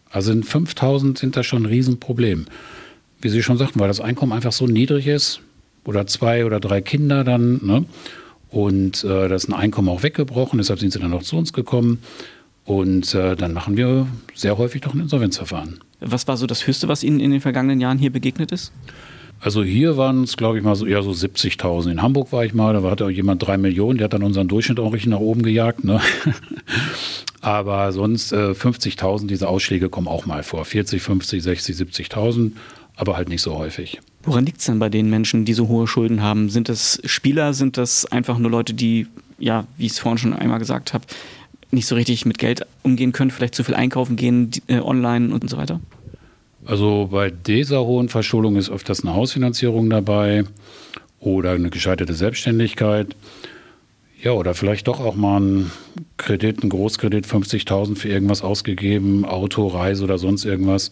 Also 0.09 0.33
in 0.33 0.43
5.000 0.43 1.17
sind 1.17 1.37
das 1.37 1.45
schon 1.45 1.63
ein 1.63 1.67
Riesenproblem. 1.67 2.45
Wie 3.21 3.29
Sie 3.29 3.43
schon 3.43 3.57
sagten, 3.57 3.79
weil 3.79 3.87
das 3.87 4.01
Einkommen 4.01 4.33
einfach 4.33 4.51
so 4.51 4.67
niedrig 4.67 5.07
ist 5.07 5.41
oder 5.85 6.05
zwei 6.05 6.45
oder 6.45 6.59
drei 6.59 6.81
Kinder 6.81 7.23
dann, 7.23 7.59
ne? 7.63 7.85
Und 8.51 9.03
äh, 9.06 9.30
da 9.30 9.33
ist 9.36 9.48
ein 9.48 9.53
Einkommen 9.53 9.89
auch 9.89 10.03
weggebrochen, 10.03 10.57
deshalb 10.57 10.80
sind 10.80 10.92
sie 10.92 11.00
dann 11.00 11.13
auch 11.13 11.24
zu 11.24 11.38
uns 11.38 11.53
gekommen. 11.53 12.00
Und 12.65 13.15
äh, 13.15 13.36
dann 13.36 13.53
machen 13.53 13.75
wir 13.77 14.07
sehr 14.36 14.57
häufig 14.57 14.81
doch 14.81 14.94
ein 14.94 15.00
Insolvenzverfahren. 15.00 15.80
Was 16.01 16.27
war 16.27 16.38
so 16.38 16.45
das 16.48 16.68
Höchste, 16.68 16.88
was 16.88 17.03
Ihnen 17.03 17.19
in 17.19 17.31
den 17.31 17.42
vergangenen 17.42 17.80
Jahren 17.80 17.98
hier 17.98 18.12
begegnet 18.12 18.51
ist? 18.51 18.71
Also 19.39 19.63
hier 19.63 19.98
waren 19.98 20.24
es, 20.24 20.38
glaube 20.38 20.59
ich, 20.59 20.63
mal 20.63 20.75
so 20.75 20.86
eher 20.86 21.01
so 21.01 21.12
70.000. 21.12 21.92
In 21.92 22.01
Hamburg 22.01 22.31
war 22.31 22.45
ich 22.45 22.53
mal, 22.53 22.74
da 22.74 22.83
hatte 22.83 23.06
auch 23.06 23.09
jemand 23.09 23.45
drei 23.45 23.57
Millionen, 23.57 23.98
der 23.98 24.06
hat 24.06 24.13
dann 24.13 24.21
unseren 24.21 24.48
Durchschnitt 24.48 24.80
auch 24.80 24.94
richtig 24.94 25.09
nach 25.09 25.19
oben 25.19 25.42
gejagt. 25.42 25.83
Ne? 25.83 26.00
Aber 27.42 27.92
sonst 27.92 28.33
äh, 28.33 28.51
50.000, 28.51 29.25
diese 29.25 29.48
Ausschläge 29.48 29.89
kommen 29.89 30.07
auch 30.07 30.27
mal 30.27 30.44
vor. 30.44 30.63
40, 30.63 31.01
50, 31.01 31.42
60, 31.42 31.75
70.000, 31.75 32.51
aber 32.95 33.18
halt 33.18 33.30
nicht 33.30 33.42
so 33.42 33.57
häufig. 33.57 34.00
Woran 34.23 34.45
liegt 34.45 34.59
es 34.59 34.65
denn 34.65 34.79
bei 34.79 34.89
den 34.89 35.09
Menschen, 35.09 35.45
die 35.45 35.53
so 35.53 35.68
hohe 35.68 35.88
Schulden 35.88 36.21
haben? 36.21 36.50
Sind 36.50 36.69
das 36.69 37.01
Spieler? 37.06 37.53
Sind 37.53 37.77
das 37.77 38.06
einfach 38.06 38.38
nur 38.38 38.51
Leute, 38.51 38.73
die, 38.73 39.07
ja, 39.39 39.65
wie 39.77 39.88
ich 39.88 39.94
es 39.94 40.00
vorhin 40.00 40.18
schon 40.19 40.33
einmal 40.33 40.59
gesagt 40.59 40.94
habe, 40.94 41.06
nicht 41.71 41.88
so 41.88 41.95
richtig 41.95 42.25
mit 42.25 42.38
Geld 42.38 42.65
umgehen 42.83 43.13
können, 43.13 43.31
vielleicht 43.31 43.56
zu 43.56 43.63
viel 43.63 43.75
einkaufen 43.75 44.15
gehen 44.15 44.51
äh, 44.68 44.79
online 44.79 45.33
und 45.33 45.50
so 45.50 45.57
weiter? 45.57 45.79
Also 46.65 47.09
bei 47.12 47.31
dieser 47.31 47.83
hohen 47.83 48.09
Verschuldung 48.09 48.56
ist 48.56 48.69
öfters 48.69 49.03
eine 49.03 49.15
Hausfinanzierung 49.15 49.89
dabei 49.89 50.44
oder 51.19 51.51
eine 51.51 51.69
gescheiterte 51.69 52.13
Selbstständigkeit. 52.13 53.15
Ja, 54.21 54.33
oder 54.33 54.53
vielleicht 54.53 54.88
doch 54.88 55.00
auch 55.00 55.15
mal 55.15 55.39
ein 55.39 55.71
Kredit, 56.17 56.63
ein 56.63 56.69
Großkredit, 56.69 57.25
50.000 57.25 57.95
für 57.95 58.09
irgendwas 58.09 58.44
ausgegeben, 58.44 59.25
Auto, 59.25 59.65
Reise 59.65 60.03
oder 60.03 60.19
sonst 60.19 60.45
irgendwas. 60.45 60.91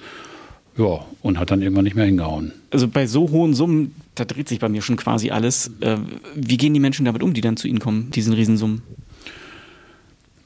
Ja, 0.80 1.06
und 1.22 1.38
hat 1.38 1.52
dann 1.52 1.62
irgendwann 1.62 1.84
nicht 1.84 1.98
mehr 1.98 2.06
hingehauen. 2.06 2.54
Also 2.72 2.88
bei 2.88 3.06
so 3.06 3.30
hohen 3.32 3.54
Summen, 3.54 3.94
da 4.16 4.24
dreht 4.24 4.48
sich 4.48 4.60
bei 4.60 4.70
mir 4.70 4.82
schon 4.82 4.96
quasi 4.96 5.30
alles. 5.30 5.72
Äh, 5.82 5.98
wie 6.36 6.56
gehen 6.56 6.74
die 6.74 6.80
Menschen 6.80 7.04
damit 7.04 7.22
um, 7.22 7.34
die 7.34 7.42
dann 7.42 7.58
zu 7.58 7.68
Ihnen 7.68 7.80
kommen, 7.80 8.12
diesen 8.12 8.32
Riesensummen? 8.32 8.82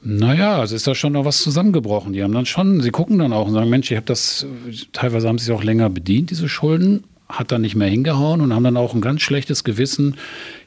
Naja, 0.02 0.62
es 0.64 0.72
ist 0.72 0.88
da 0.88 0.94
schon 0.96 1.12
noch 1.12 1.24
was 1.24 1.40
zusammengebrochen. 1.40 2.12
Die 2.12 2.22
haben 2.22 2.32
dann 2.32 2.46
schon, 2.46 2.80
sie 2.80 2.90
gucken 2.90 3.20
dann 3.20 3.32
auch 3.32 3.46
und 3.46 3.54
sagen, 3.54 3.70
Mensch, 3.70 3.92
ich 3.92 3.96
habe 3.96 4.06
das, 4.06 4.44
teilweise 4.92 5.28
haben 5.28 5.38
sie 5.38 5.46
sich 5.46 5.54
auch 5.54 5.62
länger 5.62 5.88
bedient, 5.88 6.30
diese 6.30 6.48
Schulden, 6.48 7.04
hat 7.28 7.52
dann 7.52 7.62
nicht 7.62 7.76
mehr 7.76 7.88
hingehauen 7.88 8.40
und 8.40 8.52
haben 8.52 8.64
dann 8.64 8.76
auch 8.76 8.92
ein 8.92 9.00
ganz 9.00 9.22
schlechtes 9.22 9.62
Gewissen. 9.62 10.16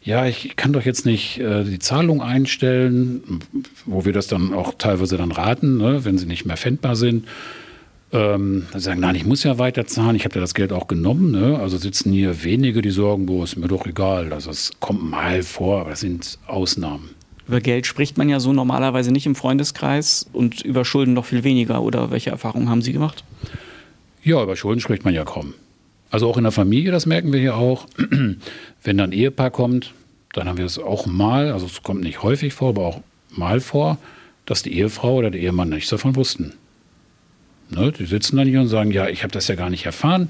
Ja, 0.02 0.25
ich 0.25 0.56
kann 0.56 0.72
doch 0.72 0.86
jetzt 0.86 1.06
nicht 1.06 1.40
äh, 1.40 1.66
die 1.66 1.80
Zahlung 1.80 2.22
einstellen, 2.22 3.42
wo 3.86 4.06
wir 4.06 4.13
das 4.13 4.28
dann 4.28 4.54
auch 4.54 4.74
teilweise 4.78 5.18
dann 5.18 5.34
raten, 5.34 5.78
ne, 5.78 6.06
wenn 6.06 6.18
sie 6.18 6.25
nicht 6.25 6.46
mehr 6.46 6.58
fändbar 6.58 6.96
sind 6.96 7.25
ähm, 8.12 8.65
sagen, 8.74 9.01
nein, 9.01 9.15
ich 9.15 9.25
muss 9.25 9.44
ja 9.44 9.57
weiterzahlen, 9.57 10.15
ich 10.15 10.24
habe 10.24 10.36
ja 10.36 10.42
das 10.42 10.54
Geld 10.54 10.71
auch 10.71 10.88
genommen. 10.88 11.31
Ne? 11.31 11.59
Also 11.59 11.77
sitzen 11.77 12.12
hier 12.13 12.44
wenige, 12.44 12.81
die 12.81 12.91
sagen, 12.91 13.25
boah, 13.25 13.43
ist 13.43 13.58
mir 13.58 13.67
doch 13.67 13.86
egal. 13.86 14.32
Also 14.32 14.50
es 14.50 14.72
kommt 14.79 15.03
mal 15.03 15.43
vor, 15.43 15.82
aber 15.82 15.91
das 15.91 16.00
sind 16.00 16.39
Ausnahmen. 16.48 17.10
Über 17.48 17.62
Geld 17.62 17.86
spricht 17.86 18.17
man 18.17 18.29
ja 18.29 18.39
so 18.39 18.51
normalerweise 18.51 19.12
nicht 19.12 19.25
im 19.25 19.36
Freundeskreis 19.36 20.25
und 20.34 20.62
über 20.62 20.84
Schulden 20.84 21.13
noch 21.13 21.25
viel 21.25 21.43
weniger. 21.43 21.82
Oder 21.82 22.12
welche 22.12 22.29
Erfahrungen 22.29 22.70
haben 22.70 22.82
Sie 22.82 22.93
gemacht? 22.93 23.24
Ja, 24.24 24.41
über 24.43 24.55
Schulden 24.55 24.82
spricht 24.82 25.05
man 25.05 25.13
ja 25.13 25.24
kaum. 25.24 25.53
Also 26.10 26.29
auch 26.29 26.38
in 26.38 26.43
der 26.43 26.51
Familie, 26.51 26.91
das 26.91 27.05
merken 27.05 27.34
wir 27.34 27.39
hier 27.39 27.55
auch. 27.55 27.88
Wenn 28.84 28.98
dann 28.98 29.10
ein 29.10 29.13
Ehepaar 29.13 29.51
kommt, 29.51 29.93
dann 30.34 30.48
haben 30.48 30.58
wir 30.58 30.65
es 30.65 30.79
auch 30.79 31.05
mal, 31.05 31.51
also 31.51 31.65
es 31.65 31.84
kommt 31.84 32.01
nicht 32.01 32.24
häufig 32.24 32.53
vor, 32.53 32.70
aber 32.70 32.86
auch 32.86 33.01
mal 33.32 33.60
vor, 33.60 33.98
dass 34.46 34.63
die 34.63 34.77
Ehefrau 34.77 35.15
oder 35.15 35.32
der 35.32 35.41
Ehemann 35.41 35.70
nichts 35.70 35.89
davon 35.89 36.15
wussten. 36.15 36.53
Ne, 37.69 37.91
die 37.91 38.05
sitzen 38.05 38.38
dann 38.38 38.47
hier 38.47 38.62
und 38.62 38.67
sagen, 38.67 38.91
ja, 38.91 39.09
ich 39.09 39.24
habe 39.24 39.31
das 39.31 39.47
ja 39.47 39.55
gar 39.55 39.69
nicht 39.69 39.86
erfahren. 39.86 40.29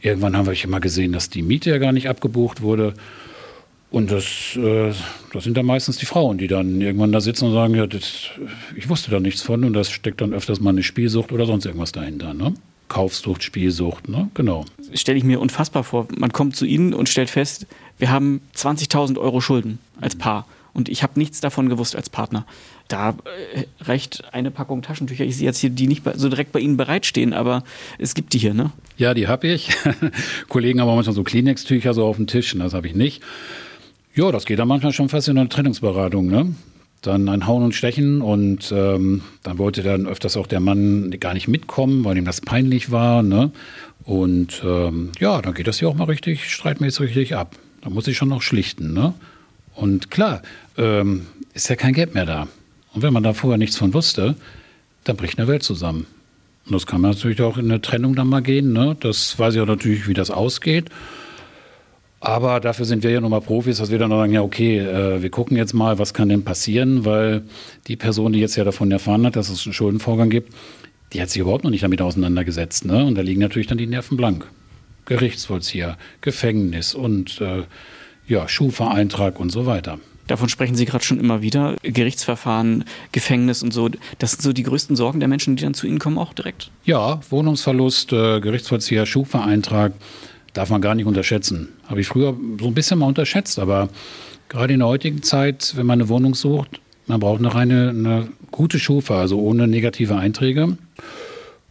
Irgendwann 0.00 0.36
haben 0.36 0.46
wir 0.46 0.54
ja 0.54 0.68
mal 0.68 0.78
gesehen, 0.78 1.12
dass 1.12 1.28
die 1.28 1.42
Miete 1.42 1.70
ja 1.70 1.78
gar 1.78 1.92
nicht 1.92 2.08
abgebucht 2.08 2.62
wurde. 2.62 2.94
Und 3.90 4.10
das, 4.10 4.56
äh, 4.56 4.92
das 5.32 5.44
sind 5.44 5.56
dann 5.56 5.66
meistens 5.66 5.96
die 5.96 6.06
Frauen, 6.06 6.38
die 6.38 6.46
dann 6.46 6.80
irgendwann 6.80 7.10
da 7.12 7.20
sitzen 7.20 7.46
und 7.46 7.52
sagen, 7.52 7.74
ja, 7.74 7.86
das, 7.86 8.30
ich 8.76 8.88
wusste 8.88 9.10
da 9.10 9.18
nichts 9.18 9.42
von 9.42 9.64
und 9.64 9.72
das 9.72 9.90
steckt 9.90 10.20
dann 10.20 10.34
öfters 10.34 10.60
mal 10.60 10.70
eine 10.70 10.82
Spielsucht 10.82 11.32
oder 11.32 11.46
sonst 11.46 11.64
irgendwas 11.64 11.92
dahinter. 11.92 12.34
Ne? 12.34 12.54
Kaufsucht, 12.88 13.42
Spielsucht, 13.42 14.08
ne? 14.08 14.28
genau. 14.34 14.66
Stelle 14.92 15.18
ich 15.18 15.24
mir 15.24 15.40
unfassbar 15.40 15.84
vor. 15.84 16.06
Man 16.16 16.32
kommt 16.32 16.56
zu 16.56 16.66
Ihnen 16.66 16.92
und 16.92 17.08
stellt 17.08 17.30
fest, 17.30 17.66
wir 17.98 18.10
haben 18.10 18.42
20.000 18.56 19.18
Euro 19.18 19.40
Schulden 19.40 19.78
als 20.00 20.16
Paar 20.16 20.46
und 20.72 20.88
ich 20.88 21.02
habe 21.02 21.18
nichts 21.18 21.40
davon 21.40 21.68
gewusst 21.68 21.96
als 21.96 22.10
Partner. 22.10 22.46
Da 22.88 23.10
äh, 23.54 23.64
reicht 23.80 24.24
eine 24.32 24.50
Packung 24.50 24.82
Taschentücher. 24.82 25.24
Ich 25.24 25.36
sehe 25.36 25.46
jetzt 25.46 25.58
hier 25.58 25.70
die 25.70 25.86
nicht 25.86 26.02
so 26.14 26.28
direkt 26.28 26.52
bei 26.52 26.60
Ihnen 26.60 26.76
bereitstehen, 26.76 27.32
aber 27.32 27.62
es 27.98 28.14
gibt 28.14 28.32
die 28.32 28.38
hier, 28.38 28.54
ne? 28.54 28.72
Ja, 28.96 29.14
die 29.14 29.28
habe 29.28 29.48
ich. 29.48 29.70
Kollegen 30.48 30.80
haben 30.80 30.88
manchmal 30.88 31.14
so 31.14 31.22
Kleenex-Tücher 31.22 31.94
so 31.94 32.04
auf 32.06 32.16
dem 32.16 32.26
Tisch, 32.26 32.56
das 32.56 32.74
habe 32.74 32.86
ich 32.86 32.94
nicht. 32.94 33.22
Ja, 34.14 34.32
das 34.32 34.46
geht 34.46 34.58
dann 34.58 34.68
manchmal 34.68 34.92
schon 34.92 35.08
fast 35.08 35.28
in 35.28 35.38
eine 35.38 35.48
Trennungsberatung, 35.48 36.26
ne? 36.26 36.54
Dann 37.02 37.28
ein 37.28 37.46
Hauen 37.46 37.62
und 37.62 37.74
Stechen 37.74 38.20
und 38.20 38.72
ähm, 38.72 39.22
dann 39.44 39.58
wollte 39.58 39.84
dann 39.84 40.06
öfters 40.06 40.36
auch 40.36 40.48
der 40.48 40.58
Mann 40.58 41.14
gar 41.20 41.32
nicht 41.32 41.46
mitkommen, 41.46 42.04
weil 42.04 42.16
ihm 42.16 42.24
das 42.24 42.40
peinlich 42.40 42.90
war, 42.90 43.22
ne? 43.22 43.52
Und 44.02 44.62
ähm, 44.64 45.12
ja, 45.20 45.40
dann 45.40 45.54
geht 45.54 45.68
das 45.68 45.78
hier 45.78 45.88
auch 45.88 45.94
mal 45.94 46.04
richtig 46.04 46.52
streitmäßig 46.52 47.00
richtig 47.00 47.36
ab. 47.36 47.56
Da 47.82 47.90
muss 47.90 48.08
ich 48.08 48.16
schon 48.16 48.30
noch 48.30 48.42
schlichten, 48.42 48.92
ne? 48.92 49.14
Und 49.78 50.10
klar, 50.10 50.42
ähm, 50.76 51.26
ist 51.54 51.68
ja 51.68 51.76
kein 51.76 51.92
Geld 51.92 52.12
mehr 52.12 52.26
da. 52.26 52.48
Und 52.94 53.02
wenn 53.02 53.12
man 53.12 53.22
da 53.22 53.32
vorher 53.32 53.58
nichts 53.58 53.76
von 53.76 53.94
wusste, 53.94 54.34
dann 55.04 55.16
bricht 55.16 55.38
eine 55.38 55.46
Welt 55.46 55.62
zusammen. 55.62 56.06
Und 56.66 56.72
das 56.72 56.86
kann 56.86 57.00
man 57.00 57.12
natürlich 57.12 57.40
auch 57.40 57.58
in 57.58 57.66
eine 57.66 57.80
Trennung 57.80 58.16
dann 58.16 58.26
mal 58.26 58.42
gehen. 58.42 58.72
Ne? 58.72 58.96
Das 58.98 59.38
weiß 59.38 59.54
ich 59.54 59.60
auch 59.60 59.66
natürlich, 59.66 60.08
wie 60.08 60.14
das 60.14 60.32
ausgeht. 60.32 60.90
Aber 62.18 62.58
dafür 62.58 62.86
sind 62.86 63.04
wir 63.04 63.12
ja 63.12 63.20
nun 63.20 63.30
mal 63.30 63.40
Profis, 63.40 63.78
dass 63.78 63.92
wir 63.92 63.98
dann 64.00 64.10
sagen, 64.10 64.32
ja, 64.32 64.42
okay, 64.42 64.78
äh, 64.78 65.22
wir 65.22 65.30
gucken 65.30 65.56
jetzt 65.56 65.74
mal, 65.74 66.00
was 66.00 66.12
kann 66.12 66.28
denn 66.28 66.42
passieren, 66.42 67.04
weil 67.04 67.44
die 67.86 67.94
Person, 67.94 68.32
die 68.32 68.40
jetzt 68.40 68.56
ja 68.56 68.64
davon 68.64 68.90
erfahren 68.90 69.24
hat, 69.24 69.36
dass 69.36 69.48
es 69.48 69.64
einen 69.64 69.74
Schuldenvorgang 69.74 70.28
gibt, 70.28 70.52
die 71.12 71.22
hat 71.22 71.30
sich 71.30 71.40
überhaupt 71.40 71.62
noch 71.62 71.70
nicht 71.70 71.84
damit 71.84 72.02
auseinandergesetzt. 72.02 72.84
Ne? 72.84 73.04
Und 73.04 73.14
da 73.14 73.22
liegen 73.22 73.40
natürlich 73.40 73.68
dann 73.68 73.78
die 73.78 73.86
Nerven 73.86 74.16
blank. 74.16 74.44
Gerichtsvollzieher, 75.04 75.96
Gefängnis 76.20 76.94
und 76.94 77.40
äh, 77.40 77.62
ja, 78.28 78.46
Schufa-Eintrag 78.48 79.40
und 79.40 79.50
so 79.50 79.66
weiter. 79.66 79.98
Davon 80.28 80.50
sprechen 80.50 80.74
Sie 80.74 80.84
gerade 80.84 81.04
schon 81.04 81.18
immer 81.18 81.40
wieder. 81.40 81.76
Gerichtsverfahren, 81.82 82.84
Gefängnis 83.12 83.62
und 83.62 83.72
so. 83.72 83.88
Das 84.18 84.32
sind 84.32 84.42
so 84.42 84.52
die 84.52 84.62
größten 84.62 84.94
Sorgen 84.94 85.20
der 85.20 85.28
Menschen, 85.28 85.56
die 85.56 85.64
dann 85.64 85.72
zu 85.72 85.86
Ihnen 85.86 85.98
kommen, 85.98 86.18
auch 86.18 86.34
direkt? 86.34 86.70
Ja, 86.84 87.20
Wohnungsverlust, 87.30 88.12
äh, 88.12 88.40
Gerichtsvollzieher, 88.40 89.06
Schufa-Eintrag 89.06 89.94
darf 90.52 90.68
man 90.68 90.82
gar 90.82 90.94
nicht 90.94 91.06
unterschätzen. 91.06 91.70
Habe 91.86 92.02
ich 92.02 92.08
früher 92.08 92.36
so 92.60 92.66
ein 92.66 92.74
bisschen 92.74 92.98
mal 92.98 93.06
unterschätzt, 93.06 93.58
aber 93.58 93.88
gerade 94.50 94.74
in 94.74 94.80
der 94.80 94.88
heutigen 94.88 95.22
Zeit, 95.22 95.72
wenn 95.76 95.86
man 95.86 96.00
eine 96.00 96.10
Wohnung 96.10 96.34
sucht, 96.34 96.80
man 97.06 97.20
braucht 97.20 97.40
noch 97.40 97.54
eine, 97.54 97.88
eine 97.88 98.28
gute 98.50 98.78
Schufa, 98.78 99.20
also 99.20 99.40
ohne 99.40 99.66
negative 99.66 100.16
Einträge. 100.16 100.76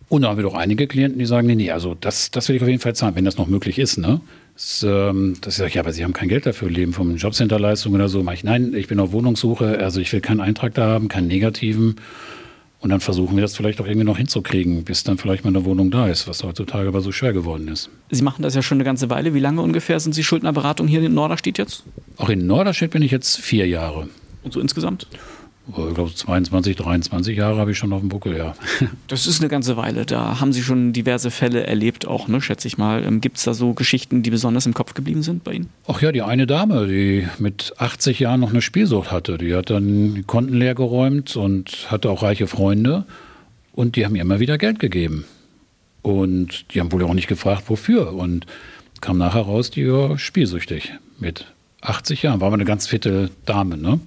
Und 0.10 0.22
da 0.22 0.30
haben 0.30 0.38
wir 0.38 0.44
doch 0.44 0.56
einige 0.56 0.88
Klienten, 0.88 1.20
die 1.20 1.26
sagen, 1.26 1.48
nee, 1.48 1.56
nee, 1.56 1.70
also 1.70 1.96
das, 2.00 2.32
das 2.32 2.48
will 2.48 2.56
ich 2.56 2.62
auf 2.62 2.68
jeden 2.68 2.80
Fall 2.80 2.96
zahlen, 2.96 3.16
wenn 3.16 3.26
das 3.26 3.38
noch 3.38 3.48
möglich 3.48 3.78
ist. 3.78 3.98
Ne? 3.98 4.22
Das, 4.58 4.82
ähm, 4.82 5.36
das 5.40 5.54
ich 5.54 5.58
sage, 5.60 5.74
ja, 5.76 5.82
aber 5.82 5.94
Sie 5.94 6.04
haben 6.04 6.14
kein 6.14 6.30
Geld 6.30 6.48
dafür, 6.48 6.68
leben 6.68 6.92
von 6.92 7.16
Jobcenterleistungen 7.16 8.02
oder 8.02 8.10
so. 8.10 8.24
Mach 8.24 8.34
ich, 8.34 8.44
nein, 8.44 8.74
ich 8.74 8.88
bin 8.88 9.00
auf 9.00 9.12
Wohnungssuche, 9.12 9.78
also 9.78 10.02
ich 10.02 10.12
will 10.12 10.20
keinen 10.20 10.42
Eintrag 10.42 10.74
da 10.74 10.88
haben, 10.88 11.10
keinen 11.10 11.28
negativen. 11.28 11.98
Und 12.80 12.90
dann 12.90 13.00
versuchen 13.00 13.38
wir 13.38 13.42
das 13.42 13.56
vielleicht 13.56 13.80
auch 13.80 13.86
irgendwie 13.86 14.06
noch 14.06 14.18
hinzukriegen, 14.18 14.84
bis 14.84 15.04
dann 15.04 15.20
vielleicht 15.20 15.44
mal 15.44 15.50
eine 15.52 15.64
Wohnung 15.64 15.92
da 15.92 16.08
ist, 16.08 16.28
was 16.28 16.44
heutzutage 16.44 16.88
aber 16.88 17.02
so 17.02 17.12
schwer 17.12 17.34
geworden 17.34 17.68
ist. 17.68 17.92
Sie 18.10 18.24
machen 18.24 18.42
das 18.42 18.56
ja 18.56 18.64
schon 18.64 18.78
eine 18.78 18.84
ganze 18.84 19.12
Weile. 19.12 19.36
Wie 19.36 19.40
lange 19.40 19.62
ungefähr 19.62 20.00
sind 20.00 20.14
Sie 20.14 20.24
Schuldnerberatung 20.24 20.88
hier 20.88 21.04
in 21.04 21.14
Norderstedt 21.14 21.60
jetzt? 21.60 21.84
Auch 22.18 22.30
in 22.30 22.48
Norderstedt 22.48 22.90
bin 22.90 23.04
ich 23.04 23.12
jetzt 23.12 23.38
vier 23.40 23.68
Jahre. 23.68 24.10
Und 24.42 24.54
so 24.54 24.60
insgesamt? 24.60 25.06
Ich 25.69 25.93
glaube 25.93 26.13
22, 26.13 26.75
23 26.75 27.38
Jahre 27.38 27.59
habe 27.59 27.71
ich 27.71 27.77
schon 27.77 27.91
auf 27.91 28.00
dem 28.00 28.09
Buckel, 28.09 28.38
ja. 28.38 28.53
Das 29.07 29.27
ist 29.27 29.41
eine 29.41 29.50
ganze 29.50 29.75
Weile. 29.77 30.05
Da 30.05 30.39
haben 30.39 30.53
Sie 30.53 30.63
schon 30.63 30.93
diverse 30.93 31.31
Fälle 31.31 31.67
erlebt, 31.67 32.07
auch, 32.07 32.27
ne, 32.27 32.41
schätze 32.41 32.67
ich 32.67 32.77
mal. 32.77 33.03
Ähm, 33.03 33.21
Gibt 33.21 33.38
es 33.38 33.43
da 33.43 33.53
so 33.53 33.74
Geschichten, 33.74 34.24
die 34.24 34.29
besonders 34.29 34.65
im 34.65 34.74
Kopf 34.74 34.93
geblieben 34.93 35.24
sind 35.24 35.43
bei 35.43 35.53
Ihnen? 35.53 35.69
Ach 35.88 36.01
ja, 36.01 36.12
die 36.12 36.21
eine 36.21 36.47
Dame, 36.47 36.88
die 36.88 37.27
mit 37.39 37.74
80 37.77 38.19
Jahren 38.19 38.39
noch 38.39 38.51
eine 38.51 38.62
Spielsucht 38.62 39.12
hatte, 39.12 39.38
die 39.38 39.53
hat 39.55 39.69
dann 39.69 40.15
die 40.15 40.24
Konten 40.24 40.53
leer 40.53 40.75
geräumt 40.75 41.36
und 41.36 41.91
hatte 41.91 42.09
auch 42.09 42.24
reiche 42.24 42.47
Freunde 42.47 43.05
und 43.74 43.95
die 43.95 44.05
haben 44.05 44.15
ihr 44.15 44.21
immer 44.21 44.39
wieder 44.39 44.57
Geld 44.57 44.79
gegeben. 44.79 45.25
Und 46.01 46.74
die 46.74 46.79
haben 46.79 46.91
wohl 46.91 47.03
auch 47.03 47.13
nicht 47.13 47.27
gefragt, 47.27 47.63
wofür. 47.67 48.13
Und 48.13 48.45
kam 49.01 49.17
nachher 49.17 49.41
raus, 49.41 49.69
die 49.69 49.91
war 49.91 50.17
spielsüchtig. 50.17 50.93
Mit 51.19 51.45
80 51.81 52.24
Jahren 52.24 52.39
war 52.39 52.47
aber 52.47 52.55
eine 52.55 52.65
ganz 52.65 52.88
fitte 52.88 53.29
Dame, 53.45 53.77
ne? 53.77 54.00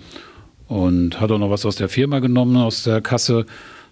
Und 0.70 1.20
hat 1.20 1.32
auch 1.32 1.38
noch 1.38 1.50
was 1.50 1.66
aus 1.66 1.74
der 1.74 1.88
Firma 1.88 2.20
genommen, 2.20 2.56
aus 2.56 2.84
der 2.84 3.00
Kasse. 3.00 3.44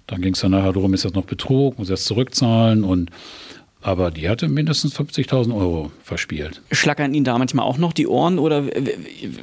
Dann 0.06 0.23
ging 0.23 0.35
es 0.35 0.40
dann 0.40 0.52
nachher 0.52 0.73
darum, 0.73 0.94
ist 0.94 1.04
das 1.04 1.12
noch 1.12 1.25
Betrug, 1.25 1.76
muss 1.76 1.90
erst 1.90 2.04
zurückzahlen 2.06 2.85
und 2.85 3.11
aber 3.80 4.11
die 4.11 4.28
hatte 4.28 4.49
mindestens 4.49 4.99
50.000 4.99 5.54
Euro 5.54 5.92
verspielt. 6.02 6.62
Schlackern 6.73 7.14
Ihnen 7.14 7.25
da 7.25 7.38
manchmal 7.38 7.64
auch 7.64 7.78
noch 7.78 7.92
die 7.92 8.08
Ohren? 8.08 8.38
Oder, 8.40 8.64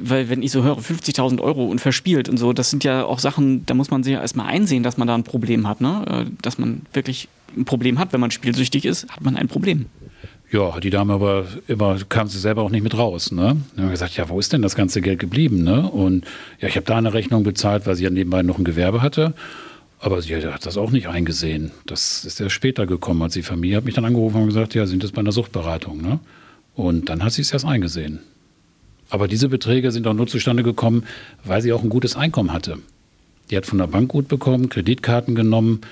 weil 0.00 0.28
wenn 0.28 0.42
ich 0.42 0.50
so 0.50 0.62
höre, 0.62 0.78
50.000 0.78 1.40
Euro 1.40 1.66
und 1.66 1.80
verspielt 1.80 2.28
und 2.28 2.36
so, 2.36 2.52
das 2.52 2.70
sind 2.70 2.84
ja 2.84 3.04
auch 3.04 3.18
Sachen, 3.18 3.64
da 3.64 3.72
muss 3.72 3.90
man 3.90 4.02
sich 4.02 4.12
ja 4.12 4.20
erstmal 4.20 4.46
einsehen, 4.46 4.82
dass 4.82 4.98
man 4.98 5.08
da 5.08 5.14
ein 5.14 5.24
Problem 5.24 5.66
hat. 5.66 5.80
Ne? 5.80 6.26
Äh, 6.26 6.30
dass 6.42 6.58
man 6.58 6.82
wirklich 6.92 7.28
ein 7.56 7.64
Problem 7.64 7.98
hat, 7.98 8.12
wenn 8.12 8.20
man 8.20 8.30
spielsüchtig 8.30 8.84
ist, 8.84 9.08
hat 9.08 9.22
man 9.22 9.36
ein 9.36 9.48
Problem. 9.48 9.86
Ja, 10.56 10.80
die 10.80 10.88
Dame 10.88 11.12
aber 11.12 11.44
immer, 11.68 11.98
kam 12.08 12.28
sie 12.28 12.38
selber 12.38 12.62
auch 12.62 12.70
nicht 12.70 12.82
mit 12.82 12.96
raus. 12.96 13.30
Ne? 13.30 13.42
Dann 13.42 13.56
haben 13.76 13.88
wir 13.88 13.90
gesagt, 13.90 14.16
ja, 14.16 14.30
wo 14.30 14.40
ist 14.40 14.54
denn 14.54 14.62
das 14.62 14.74
ganze 14.74 15.02
Geld 15.02 15.18
geblieben? 15.18 15.62
Ne? 15.62 15.82
Und 15.82 16.24
ja, 16.60 16.68
ich 16.68 16.76
habe 16.76 16.86
da 16.86 16.96
eine 16.96 17.12
Rechnung 17.12 17.42
bezahlt, 17.42 17.86
weil 17.86 17.94
sie 17.94 18.04
ja 18.04 18.10
nebenbei 18.10 18.42
noch 18.42 18.56
ein 18.56 18.64
Gewerbe 18.64 19.02
hatte. 19.02 19.34
Aber 20.00 20.22
sie 20.22 20.34
hat 20.34 20.64
das 20.64 20.78
auch 20.78 20.92
nicht 20.92 21.08
eingesehen. 21.08 21.72
Das 21.84 22.24
ist 22.24 22.40
erst 22.40 22.54
später 22.54 22.86
gekommen, 22.86 23.20
als 23.20 23.34
die 23.34 23.42
Familie 23.42 23.76
hat 23.76 23.84
mich 23.84 23.96
dann 23.96 24.06
angerufen 24.06 24.40
und 24.40 24.46
gesagt, 24.46 24.74
ja, 24.74 24.86
sind 24.86 25.04
das 25.04 25.12
bei 25.12 25.20
einer 25.20 25.32
Suchtberatung. 25.32 26.00
Ne? 26.00 26.20
Und 26.74 27.10
dann 27.10 27.22
hat 27.22 27.34
sie 27.34 27.42
es 27.42 27.52
erst 27.52 27.66
eingesehen. 27.66 28.20
Aber 29.10 29.28
diese 29.28 29.50
Beträge 29.50 29.92
sind 29.92 30.06
auch 30.06 30.14
nur 30.14 30.26
zustande 30.26 30.62
gekommen, 30.62 31.04
weil 31.44 31.60
sie 31.60 31.74
auch 31.74 31.82
ein 31.82 31.90
gutes 31.90 32.16
Einkommen 32.16 32.54
hatte. 32.54 32.78
Die 33.50 33.58
hat 33.58 33.66
von 33.66 33.76
der 33.76 33.88
Bank 33.88 34.08
gut 34.08 34.26
bekommen, 34.26 34.70
Kreditkarten 34.70 35.34
genommen 35.34 35.82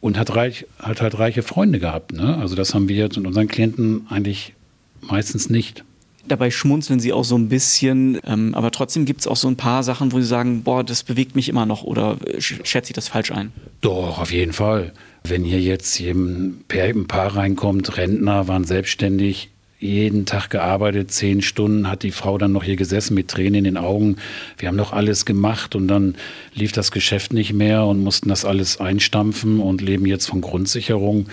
und 0.00 0.18
hat, 0.18 0.34
reich, 0.34 0.66
hat 0.78 1.00
halt 1.00 1.18
reiche 1.18 1.42
Freunde 1.42 1.78
gehabt. 1.78 2.12
Ne? 2.12 2.36
Also 2.38 2.56
das 2.56 2.74
haben 2.74 2.88
wir 2.88 2.96
jetzt 2.96 3.16
mit 3.16 3.26
unseren 3.26 3.48
Klienten 3.48 4.06
eigentlich 4.08 4.54
meistens 5.00 5.50
nicht. 5.50 5.84
Dabei 6.26 6.50
schmunzeln 6.50 7.00
sie 7.00 7.12
auch 7.12 7.24
so 7.24 7.36
ein 7.36 7.48
bisschen, 7.48 8.20
ähm, 8.24 8.54
aber 8.54 8.70
trotzdem 8.70 9.04
gibt 9.04 9.20
es 9.20 9.26
auch 9.26 9.36
so 9.36 9.48
ein 9.48 9.56
paar 9.56 9.82
Sachen, 9.82 10.12
wo 10.12 10.20
sie 10.20 10.26
sagen, 10.26 10.62
boah, 10.62 10.84
das 10.84 11.02
bewegt 11.02 11.34
mich 11.34 11.48
immer 11.48 11.66
noch 11.66 11.82
oder 11.82 12.18
äh, 12.26 12.40
schätze 12.40 12.90
ich 12.90 12.94
das 12.94 13.08
falsch 13.08 13.32
ein? 13.32 13.52
Doch, 13.80 14.20
auf 14.20 14.32
jeden 14.32 14.52
Fall. 14.52 14.92
Wenn 15.24 15.44
hier 15.44 15.60
jetzt 15.60 15.98
ein 16.00 16.64
Paar 17.08 17.36
reinkommt, 17.36 17.96
Rentner 17.96 18.48
waren 18.48 18.64
selbstständig, 18.64 19.50
jeden 19.80 20.26
Tag 20.26 20.50
gearbeitet, 20.50 21.10
zehn 21.10 21.40
Stunden, 21.40 21.88
hat 21.88 22.02
die 22.02 22.10
Frau 22.10 22.36
dann 22.36 22.52
noch 22.52 22.62
hier 22.62 22.76
gesessen 22.76 23.14
mit 23.14 23.28
Tränen 23.28 23.54
in 23.54 23.64
den 23.64 23.76
Augen. 23.78 24.16
Wir 24.58 24.68
haben 24.68 24.76
noch 24.76 24.92
alles 24.92 25.24
gemacht 25.24 25.74
und 25.74 25.88
dann 25.88 26.16
lief 26.54 26.72
das 26.72 26.92
Geschäft 26.92 27.32
nicht 27.32 27.54
mehr 27.54 27.86
und 27.86 28.04
mussten 28.04 28.28
das 28.28 28.44
alles 28.44 28.78
einstampfen 28.78 29.58
und 29.58 29.80
leben 29.80 30.04
jetzt 30.04 30.26
von 30.26 30.42
Grundsicherung. 30.42 31.28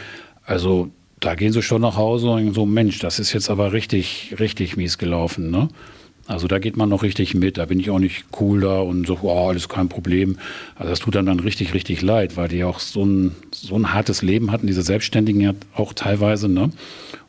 Also 0.45 0.89
da 1.19 1.35
gehen 1.35 1.51
sie 1.51 1.61
schon 1.61 1.81
nach 1.81 1.97
Hause 1.97 2.29
und 2.29 2.53
so, 2.53 2.65
Mensch, 2.65 2.99
das 2.99 3.19
ist 3.19 3.33
jetzt 3.33 3.49
aber 3.49 3.73
richtig, 3.73 4.35
richtig 4.39 4.77
mies 4.77 4.97
gelaufen. 4.97 5.51
Ne? 5.51 5.67
Also 6.27 6.47
da 6.47 6.59
geht 6.59 6.77
man 6.77 6.89
noch 6.89 7.03
richtig 7.03 7.33
mit. 7.33 7.57
Da 7.57 7.65
bin 7.65 7.79
ich 7.79 7.89
auch 7.89 7.99
nicht 7.99 8.25
cool 8.39 8.61
da 8.61 8.79
und 8.79 9.07
so, 9.07 9.19
oh, 9.23 9.47
alles 9.49 9.67
kein 9.67 9.89
Problem. 9.89 10.37
Also 10.75 10.89
das 10.89 10.99
tut 10.99 11.15
dann 11.15 11.25
dann 11.25 11.39
richtig, 11.39 11.73
richtig 11.73 12.01
leid, 12.01 12.37
weil 12.37 12.49
die 12.49 12.63
auch 12.63 12.79
so 12.79 13.03
ein, 13.03 13.35
so 13.51 13.75
ein 13.75 13.93
hartes 13.93 14.21
Leben 14.21 14.51
hatten, 14.51 14.67
diese 14.67 14.83
Selbstständigen 14.83 15.41
ja 15.41 15.53
auch 15.73 15.93
teilweise. 15.93 16.47
Ne? 16.47 16.71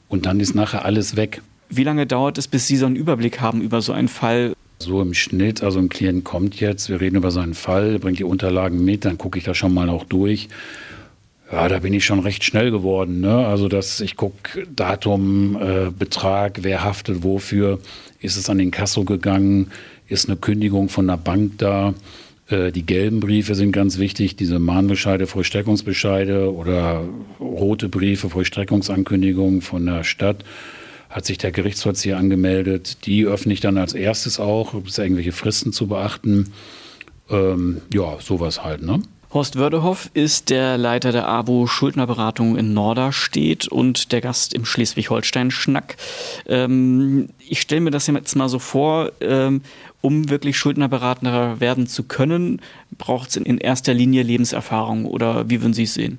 Und 0.09 0.27
dann 0.27 0.41
ist 0.41 0.55
nachher 0.55 0.85
alles 0.85 1.17
weg. 1.17 1.43
Wie 1.71 1.85
lange 1.85 2.07
dauert 2.07 2.39
es, 2.39 2.49
bis 2.49 2.67
Sie 2.67 2.77
so 2.77 2.87
einen 2.87 2.97
Überblick 2.97 3.41
haben 3.41 3.61
über 3.61 3.83
so 3.83 3.93
einen 3.93 4.09
Fall? 4.09 4.55
So 4.81 5.03
im 5.03 5.13
Schnitt, 5.13 5.63
also 5.63 5.79
ein 5.79 5.89
Klient 5.89 6.25
kommt 6.25 6.61
jetzt, 6.61 6.89
wir 6.89 7.01
reden 7.01 7.17
über 7.17 7.31
seinen 7.31 7.55
Fall, 7.55 7.99
bringt 7.99 8.19
die 8.19 8.25
Unterlagen 8.25 8.85
mit, 8.85 9.05
dann 9.05 9.19
gucke 9.19 9.39
ich 9.39 9.45
das 9.45 9.57
schon 9.57 9.75
mal 9.75 9.89
auch 9.89 10.05
durch. 10.05 10.49
Ja, 11.51 11.67
da 11.69 11.79
bin 11.79 11.95
ich 11.95 12.05
schon 12.05 12.21
recht 12.21 12.45
schnell 12.45 12.71
geworden. 12.71 13.21
Ne? 13.21 13.47
Also, 13.47 13.69
dass 13.69 14.01
ich 14.01 14.17
gucke, 14.17 14.67
Datum, 14.75 15.57
äh, 15.61 15.91
Betrag, 15.91 16.59
wer 16.63 16.85
haftet 16.85 17.23
wofür, 17.23 17.81
ist 18.21 18.37
es 18.37 18.51
an 18.51 18.59
den 18.59 18.71
Kasso 18.71 19.05
gegangen, 19.05 19.71
ist 20.09 20.29
eine 20.29 20.37
Kündigung 20.37 20.89
von 20.89 21.07
der 21.07 21.17
Bank 21.17 21.53
da. 21.59 21.95
Äh, 22.49 22.73
die 22.73 22.85
gelben 22.85 23.21
Briefe 23.21 23.55
sind 23.55 23.73
ganz 23.73 23.99
wichtig, 23.99 24.37
diese 24.37 24.59
Mahnbescheide, 24.59 25.27
Vollstreckungsbescheide 25.27 26.53
oder 26.53 27.05
rote 27.41 27.89
Briefe, 27.89 28.31
Vollstreckungsankündigungen 28.31 29.61
von 29.61 29.87
der 29.87 30.05
Stadt. 30.05 30.45
Hat 31.11 31.25
sich 31.25 31.39
der 31.39 31.53
Gerichtsvollzieher 31.53 32.19
angemeldet. 32.19 33.07
Die 33.07 33.25
öffne 33.25 33.53
ich 33.53 33.61
dann 33.61 33.79
als 33.79 33.95
erstes 33.95 34.39
auch, 34.39 34.75
es 34.75 34.99
irgendwelche 34.99 35.33
Fristen 35.33 35.73
zu 35.73 35.87
beachten. 35.87 36.53
Ähm, 37.31 37.81
ja, 37.93 38.19
sowas 38.21 38.63
halt, 38.63 38.83
ne? 38.83 39.01
Horst 39.31 39.59
Wördehoff 39.59 40.11
ist 40.15 40.49
der 40.49 40.79
Leiter 40.79 41.13
der 41.13 41.29
ABO 41.29 41.67
Schuldnerberatung 41.67 42.57
in 42.57 42.73
Norderstedt 42.73 43.69
und 43.69 44.11
der 44.11 44.23
Gast 44.23 44.55
im 44.55 44.65
Schleswig-Holstein-Schnack. 44.65 45.97
Ähm, 46.47 47.29
ich 47.47 47.61
stelle 47.61 47.83
mir 47.83 47.91
das 47.91 48.07
jetzt 48.07 48.37
mal 48.37 48.49
so 48.49 48.59
vor, 48.59 49.13
ähm, 49.21 49.61
um 50.01 50.31
wirklich 50.31 50.57
Schuldnerberater 50.57 51.61
werden 51.61 51.87
zu 51.87 52.05
können, 52.05 52.63
braucht 52.97 53.29
es 53.29 53.37
in 53.37 53.59
erster 53.59 53.93
Linie 53.93 54.23
Lebenserfahrung 54.23 55.05
oder 55.05 55.51
wie 55.51 55.61
würden 55.61 55.75
Sie 55.75 55.83
es 55.83 55.93
sehen? 55.93 56.19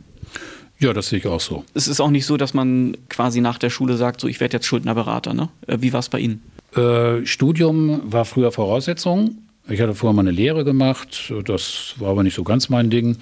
Ja, 0.77 0.93
das 0.93 1.09
sehe 1.09 1.17
ich 1.17 1.25
auch 1.25 1.41
so. 1.41 1.65
Es 1.73 1.87
ist 1.87 1.99
auch 1.99 2.11
nicht 2.11 2.27
so, 2.27 2.37
dass 2.37 2.53
man 2.53 2.95
quasi 3.09 3.41
nach 3.41 3.57
der 3.57 3.71
Schule 3.71 3.97
sagt, 3.97 4.21
so 4.21 4.27
ich 4.27 4.39
werde 4.39 4.57
jetzt 4.57 4.67
Schuldnerberater. 4.67 5.33
Ne? 5.33 5.49
Äh, 5.65 5.77
wie 5.79 5.93
war 5.93 6.01
es 6.01 6.09
bei 6.09 6.19
Ihnen? 6.19 6.43
Äh, 6.75 7.25
Studium 7.25 8.01
war 8.03 8.25
früher 8.25 8.51
Voraussetzung. 8.51 9.48
Ich 9.69 9.81
hatte 9.81 9.93
vorher 9.93 10.15
mal 10.15 10.21
eine 10.21 10.31
Lehre 10.31 10.63
gemacht, 10.63 11.31
das 11.45 11.93
war 11.97 12.09
aber 12.09 12.23
nicht 12.23 12.33
so 12.33 12.43
ganz 12.43 12.69
mein 12.69 12.89
Ding. 12.89 13.17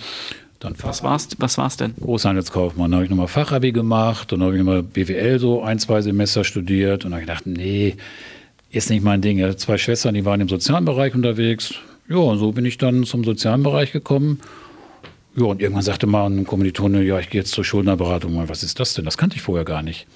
Dann 0.60 0.74
was 0.82 1.04
war's, 1.04 1.30
was 1.38 1.58
war's 1.58 1.78
denn? 1.78 1.94
Großhandelskaufmann. 2.00 2.90
Da 2.90 2.96
habe 2.98 3.06
ich 3.06 3.10
nochmal 3.10 3.28
Fachabi 3.28 3.72
gemacht 3.72 4.34
und 4.34 4.40
dann 4.40 4.48
habe 4.48 4.58
ich 4.58 4.64
nochmal 4.64 4.82
BWL 4.82 5.40
so 5.40 5.62
ein, 5.62 5.78
zwei 5.78 6.02
Semester 6.02 6.44
studiert 6.44 7.06
und 7.06 7.12
dann 7.12 7.20
gedacht, 7.20 7.46
nee, 7.46 7.96
ist 8.72 8.90
nicht 8.90 9.04
mein 9.04 9.22
Ding. 9.22 9.38
Ich 9.38 9.44
hatte 9.44 9.58
zwei 9.58 9.78
Schwestern, 9.78 10.16
die 10.16 10.26
waren 10.26 10.42
im 10.42 10.50
sozialen 10.50 10.86
Bereich 10.86 11.14
unterwegs. 11.14 11.76
Ja, 12.10 12.18
und 12.18 12.40
so 12.40 12.54
bin 12.54 12.66
ich 12.66 12.78
dann 12.78 13.04
zum 13.04 13.24
sozialen 13.24 13.62
Bereich 13.62 13.92
gekommen. 13.92 14.40
Ja, 15.36 15.46
und 15.46 15.62
irgendwann 15.62 15.84
sagte 15.84 16.08
mal 16.08 16.26
ein 16.26 16.46
Kommilitone, 16.46 17.04
ja, 17.04 17.20
ich 17.20 17.30
gehe 17.30 17.42
jetzt 17.42 17.52
zur 17.52 17.64
Schuldnerberatung. 17.64 18.42
Was 18.48 18.64
ist 18.64 18.80
das 18.80 18.94
denn? 18.96 19.06
Das 19.06 19.18
kannte 19.18 19.36
ich 19.36 19.44
vorher 19.44 19.66
gar 19.66 19.84
nicht. 19.84 20.08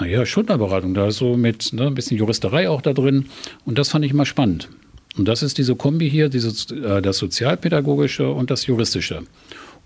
Naja, 0.00 0.26
Schuldnerberatung, 0.26 0.94
da 0.94 1.06
ist 1.06 1.18
so 1.18 1.36
mit 1.36 1.72
ne, 1.72 1.86
ein 1.86 1.94
bisschen 1.94 2.16
Juristerei 2.16 2.68
auch 2.68 2.82
da 2.82 2.92
drin. 2.92 3.26
Und 3.64 3.78
das 3.78 3.90
fand 3.90 4.04
ich 4.04 4.10
immer 4.10 4.26
spannend. 4.26 4.68
Und 5.16 5.28
das 5.28 5.42
ist 5.42 5.58
diese 5.58 5.76
Kombi 5.76 6.10
hier, 6.10 6.28
dieses, 6.28 6.70
äh, 6.70 7.00
das 7.00 7.18
Sozialpädagogische 7.18 8.28
und 8.30 8.50
das 8.50 8.66
Juristische. 8.66 9.22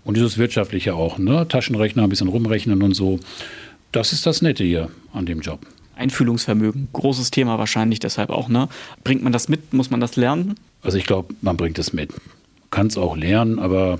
Und 0.03 0.17
dieses 0.17 0.37
Wirtschaftliche 0.37 0.95
auch, 0.95 1.17
ne? 1.17 1.47
Taschenrechner, 1.47 2.03
ein 2.03 2.09
bisschen 2.09 2.29
rumrechnen 2.29 2.81
und 2.81 2.93
so. 2.93 3.19
Das 3.91 4.13
ist 4.13 4.25
das 4.25 4.41
Nette 4.41 4.63
hier 4.63 4.89
an 5.13 5.25
dem 5.25 5.41
Job. 5.41 5.59
Einfühlungsvermögen, 5.95 6.87
großes 6.93 7.29
Thema 7.29 7.59
wahrscheinlich 7.59 7.99
deshalb 7.99 8.29
auch, 8.29 8.47
ne? 8.47 8.69
Bringt 9.03 9.21
man 9.21 9.33
das 9.33 9.49
mit? 9.49 9.73
Muss 9.73 9.89
man 9.89 9.99
das 9.99 10.15
lernen? 10.15 10.55
Also 10.81 10.97
ich 10.97 11.05
glaube, 11.05 11.33
man 11.41 11.57
bringt 11.57 11.77
es 11.77 11.91
mit. 11.91 12.13
Kann 12.71 12.87
es 12.87 12.97
auch 12.97 13.17
lernen, 13.17 13.59
aber 13.59 13.99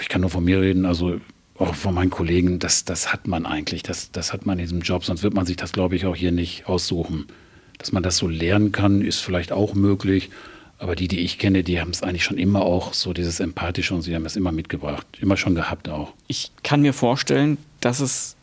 ich 0.00 0.08
kann 0.08 0.22
nur 0.22 0.30
von 0.30 0.44
mir 0.44 0.60
reden, 0.60 0.86
also 0.86 1.20
auch 1.58 1.74
von 1.74 1.94
meinen 1.94 2.10
Kollegen, 2.10 2.58
das, 2.58 2.84
das 2.84 3.12
hat 3.12 3.26
man 3.28 3.46
eigentlich, 3.46 3.82
das, 3.82 4.10
das 4.12 4.32
hat 4.32 4.46
man 4.46 4.58
in 4.58 4.64
diesem 4.64 4.80
Job, 4.80 5.04
sonst 5.04 5.22
wird 5.22 5.34
man 5.34 5.46
sich 5.46 5.56
das, 5.56 5.72
glaube 5.72 5.96
ich, 5.96 6.06
auch 6.06 6.16
hier 6.16 6.32
nicht 6.32 6.66
aussuchen. 6.66 7.26
Dass 7.78 7.92
man 7.92 8.02
das 8.02 8.16
so 8.16 8.26
lernen 8.26 8.72
kann, 8.72 9.02
ist 9.02 9.20
vielleicht 9.20 9.52
auch 9.52 9.74
möglich. 9.74 10.30
Aber 10.78 10.94
die, 10.94 11.08
die 11.08 11.20
ich 11.20 11.38
kenne, 11.38 11.62
die 11.62 11.80
haben 11.80 11.90
es 11.90 12.02
eigentlich 12.02 12.24
schon 12.24 12.38
immer 12.38 12.62
auch 12.62 12.92
so 12.92 13.12
dieses 13.12 13.40
Empathische 13.40 13.94
und 13.94 14.02
sie 14.02 14.14
haben 14.14 14.26
es 14.26 14.36
immer 14.36 14.52
mitgebracht, 14.52 15.06
immer 15.20 15.36
schon 15.36 15.54
gehabt 15.54 15.88
auch. 15.88 16.12
Ich 16.26 16.50
kann 16.62 16.82
mir 16.82 16.92
vorstellen, 16.92 17.56
dass 17.80 18.00
es 18.00 18.36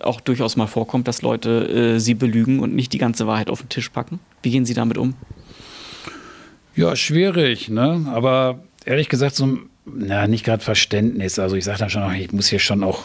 auch 0.00 0.20
durchaus 0.20 0.56
mal 0.56 0.66
vorkommt, 0.66 1.08
dass 1.08 1.22
Leute 1.22 1.94
äh, 1.96 2.00
sie 2.00 2.14
belügen 2.14 2.60
und 2.60 2.74
nicht 2.74 2.92
die 2.92 2.98
ganze 2.98 3.26
Wahrheit 3.26 3.50
auf 3.50 3.60
den 3.60 3.70
Tisch 3.70 3.88
packen. 3.88 4.20
Wie 4.42 4.50
gehen 4.50 4.66
Sie 4.66 4.74
damit 4.74 4.98
um? 4.98 5.14
Ja, 6.76 6.94
schwierig, 6.94 7.68
ne? 7.68 8.06
Aber 8.12 8.62
ehrlich 8.84 9.08
gesagt, 9.08 9.34
so 9.34 9.58
na, 9.86 10.26
nicht 10.26 10.44
gerade 10.44 10.62
Verständnis. 10.62 11.38
Also 11.38 11.56
ich 11.56 11.64
sage 11.64 11.78
dann 11.78 11.90
schon, 11.90 12.14
ich 12.14 12.32
muss 12.32 12.48
hier 12.48 12.58
schon 12.58 12.84
auch 12.84 13.04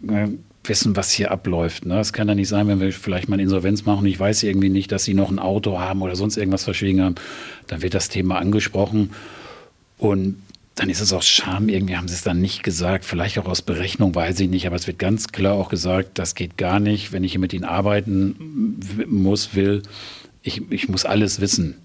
ne, 0.00 0.38
wissen, 0.68 0.96
was 0.96 1.10
hier 1.10 1.30
abläuft. 1.30 1.86
Ne? 1.86 2.00
Es 2.00 2.12
kann 2.12 2.28
ja 2.28 2.34
nicht 2.34 2.48
sein, 2.48 2.68
wenn 2.68 2.80
wir 2.80 2.92
vielleicht 2.92 3.28
mal 3.28 3.34
eine 3.34 3.42
Insolvenz 3.42 3.84
machen 3.84 4.00
und 4.00 4.06
ich 4.06 4.18
weiß 4.18 4.42
irgendwie 4.42 4.68
nicht, 4.68 4.92
dass 4.92 5.04
sie 5.04 5.14
noch 5.14 5.30
ein 5.30 5.38
Auto 5.38 5.78
haben 5.78 6.02
oder 6.02 6.16
sonst 6.16 6.36
irgendwas 6.36 6.64
verschwiegen 6.64 7.02
haben, 7.02 7.14
dann 7.66 7.82
wird 7.82 7.94
das 7.94 8.08
Thema 8.08 8.38
angesprochen 8.38 9.10
und 9.98 10.36
dann 10.74 10.90
ist 10.90 11.00
es 11.00 11.12
aus 11.12 11.26
Scham, 11.26 11.68
irgendwie 11.68 11.96
haben 11.96 12.08
sie 12.08 12.14
es 12.14 12.22
dann 12.22 12.40
nicht 12.40 12.64
gesagt, 12.64 13.04
vielleicht 13.04 13.38
auch 13.38 13.46
aus 13.46 13.62
Berechnung, 13.62 14.14
weiß 14.14 14.40
ich 14.40 14.50
nicht, 14.50 14.66
aber 14.66 14.74
es 14.74 14.88
wird 14.88 14.98
ganz 14.98 15.28
klar 15.28 15.54
auch 15.54 15.68
gesagt, 15.68 16.18
das 16.18 16.34
geht 16.34 16.56
gar 16.58 16.80
nicht, 16.80 17.12
wenn 17.12 17.22
ich 17.22 17.32
hier 17.32 17.40
mit 17.40 17.52
ihnen 17.52 17.64
arbeiten 17.64 18.80
muss, 19.06 19.54
will, 19.54 19.82
ich, 20.42 20.62
ich 20.70 20.88
muss 20.88 21.04
alles 21.04 21.40
wissen. 21.40 21.76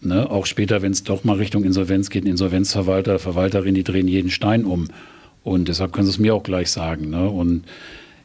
Ne? 0.00 0.28
Auch 0.28 0.46
später, 0.46 0.82
wenn 0.82 0.90
es 0.90 1.04
doch 1.04 1.22
mal 1.22 1.36
Richtung 1.36 1.62
Insolvenz 1.62 2.10
geht, 2.10 2.24
ein 2.24 2.28
Insolvenzverwalter, 2.28 3.20
Verwalterin, 3.20 3.74
die 3.74 3.84
drehen 3.84 4.08
jeden 4.08 4.30
Stein 4.30 4.64
um. 4.64 4.88
Und 5.44 5.68
deshalb 5.68 5.92
können 5.92 6.06
sie 6.06 6.12
es 6.12 6.18
mir 6.18 6.34
auch 6.34 6.42
gleich 6.42 6.70
sagen. 6.70 7.10
Ne? 7.10 7.28
Und 7.28 7.64